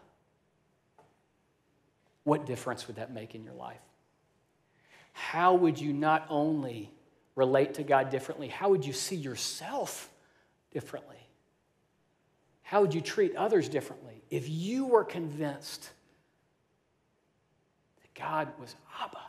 What 2.24 2.46
difference 2.46 2.88
would 2.88 2.98
that 2.98 3.14
make 3.14 3.36
in 3.36 3.44
your 3.44 3.54
life? 3.54 3.80
How 5.14 5.56
would 5.56 5.80
you 5.80 5.94
not 5.94 6.26
only 6.30 6.92
relate 7.36 7.76
to 7.76 7.84
God 7.84 8.10
differently, 8.10 8.48
how 8.50 8.70
would 8.70 8.86
you 8.86 8.94
see 8.94 9.16
yourself 9.16 10.10
differently? 10.72 11.17
How 12.68 12.82
would 12.82 12.94
you 12.94 13.00
treat 13.00 13.34
others 13.38 13.70
differently 13.70 14.22
if 14.30 14.50
you 14.50 14.88
were 14.88 15.06
convinced 15.06 15.90
that 18.02 18.14
God 18.14 18.50
was 18.60 18.76
Abba? 19.02 19.22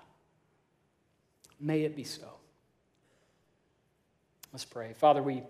May 1.61 1.82
it 1.82 1.95
be 1.95 2.03
so. 2.03 2.26
Let's 4.53 4.64
pray. 4.64 4.93
Father, 4.93 5.22
we, 5.22 5.45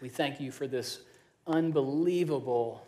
we 0.00 0.08
thank 0.08 0.40
you 0.40 0.52
for 0.52 0.68
this 0.68 1.00
unbelievable 1.48 2.86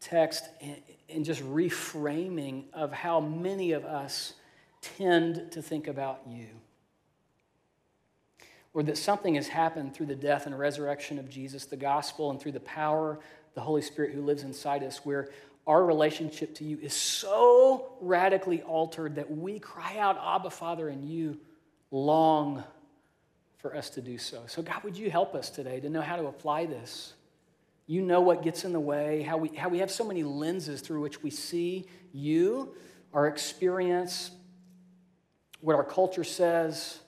text 0.00 0.48
and, 0.60 0.82
and 1.08 1.24
just 1.24 1.40
reframing 1.44 2.64
of 2.72 2.90
how 2.90 3.20
many 3.20 3.70
of 3.70 3.84
us 3.84 4.32
tend 4.80 5.52
to 5.52 5.62
think 5.62 5.86
about 5.86 6.22
you. 6.26 6.48
Or 8.74 8.82
that 8.84 8.96
something 8.96 9.34
has 9.34 9.48
happened 9.48 9.94
through 9.94 10.06
the 10.06 10.14
death 10.14 10.46
and 10.46 10.58
resurrection 10.58 11.18
of 11.18 11.28
Jesus, 11.28 11.66
the 11.66 11.76
gospel, 11.76 12.30
and 12.30 12.40
through 12.40 12.52
the 12.52 12.60
power, 12.60 13.18
the 13.54 13.60
Holy 13.60 13.82
Spirit 13.82 14.12
who 14.12 14.22
lives 14.22 14.44
inside 14.44 14.82
us, 14.82 15.04
where 15.04 15.28
our 15.66 15.84
relationship 15.84 16.54
to 16.56 16.64
you 16.64 16.78
is 16.80 16.94
so 16.94 17.92
radically 18.00 18.62
altered 18.62 19.16
that 19.16 19.30
we 19.30 19.58
cry 19.58 19.98
out, 19.98 20.18
Abba, 20.18 20.50
Father, 20.50 20.88
and 20.88 21.04
you 21.04 21.38
long 21.90 22.64
for 23.58 23.76
us 23.76 23.90
to 23.90 24.00
do 24.00 24.18
so. 24.18 24.42
So, 24.46 24.60
God, 24.62 24.82
would 24.82 24.96
you 24.96 25.10
help 25.10 25.34
us 25.34 25.50
today 25.50 25.78
to 25.80 25.88
know 25.88 26.00
how 26.00 26.16
to 26.16 26.26
apply 26.26 26.66
this? 26.66 27.14
You 27.86 28.02
know 28.02 28.20
what 28.20 28.42
gets 28.42 28.64
in 28.64 28.72
the 28.72 28.80
way, 28.80 29.22
how 29.22 29.36
we, 29.36 29.48
how 29.50 29.68
we 29.68 29.78
have 29.78 29.90
so 29.90 30.04
many 30.04 30.24
lenses 30.24 30.80
through 30.80 31.00
which 31.00 31.22
we 31.22 31.30
see 31.30 31.86
you, 32.12 32.74
our 33.12 33.28
experience, 33.28 34.32
what 35.60 35.76
our 35.76 35.84
culture 35.84 36.24
says, 36.24 36.98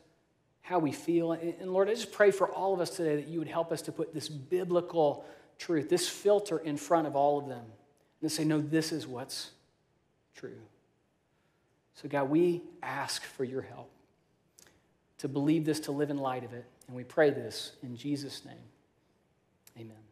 how 0.65 0.79
we 0.79 0.93
feel. 0.93 1.33
And 1.33 1.71
Lord, 1.71 1.91
I 1.91 1.95
just 1.95 2.11
pray 2.11 2.31
for 2.31 2.49
all 2.49 2.73
of 2.73 2.81
us 2.81 2.89
today 2.89 3.17
that 3.17 3.29
you 3.29 3.39
would 3.39 3.49
help 3.49 3.71
us 3.71 3.83
to 3.83 3.93
put 3.93 4.15
this 4.15 4.31
biblical 4.31 5.27
truth, 5.59 5.91
this 5.91 6.09
filter 6.09 6.59
in 6.59 6.79
front 6.79 7.07
of 7.07 7.15
all 7.15 7.39
of 7.39 7.47
them, 7.47 7.67
and 8.23 8.33
say, 8.33 8.45
no, 8.45 8.62
this 8.62 8.91
is 8.91 9.07
what's 9.07 9.51
true. 10.35 10.57
So, 11.97 12.09
God, 12.09 12.31
we 12.31 12.62
ask 12.83 13.23
for 13.23 13.45
your 13.45 13.61
help 13.61 13.91
to 15.19 15.29
believe 15.29 15.67
this, 15.67 15.81
to 15.81 15.93
live 15.93 16.09
in 16.09 16.17
light 16.17 16.45
of 16.45 16.55
it. 16.55 16.65
And 16.87 16.97
we 16.97 17.05
pray 17.05 17.29
this 17.29 17.73
in 17.83 17.95
Jesus' 17.95 18.43
name. 18.47 18.57
Amen. 19.79 20.04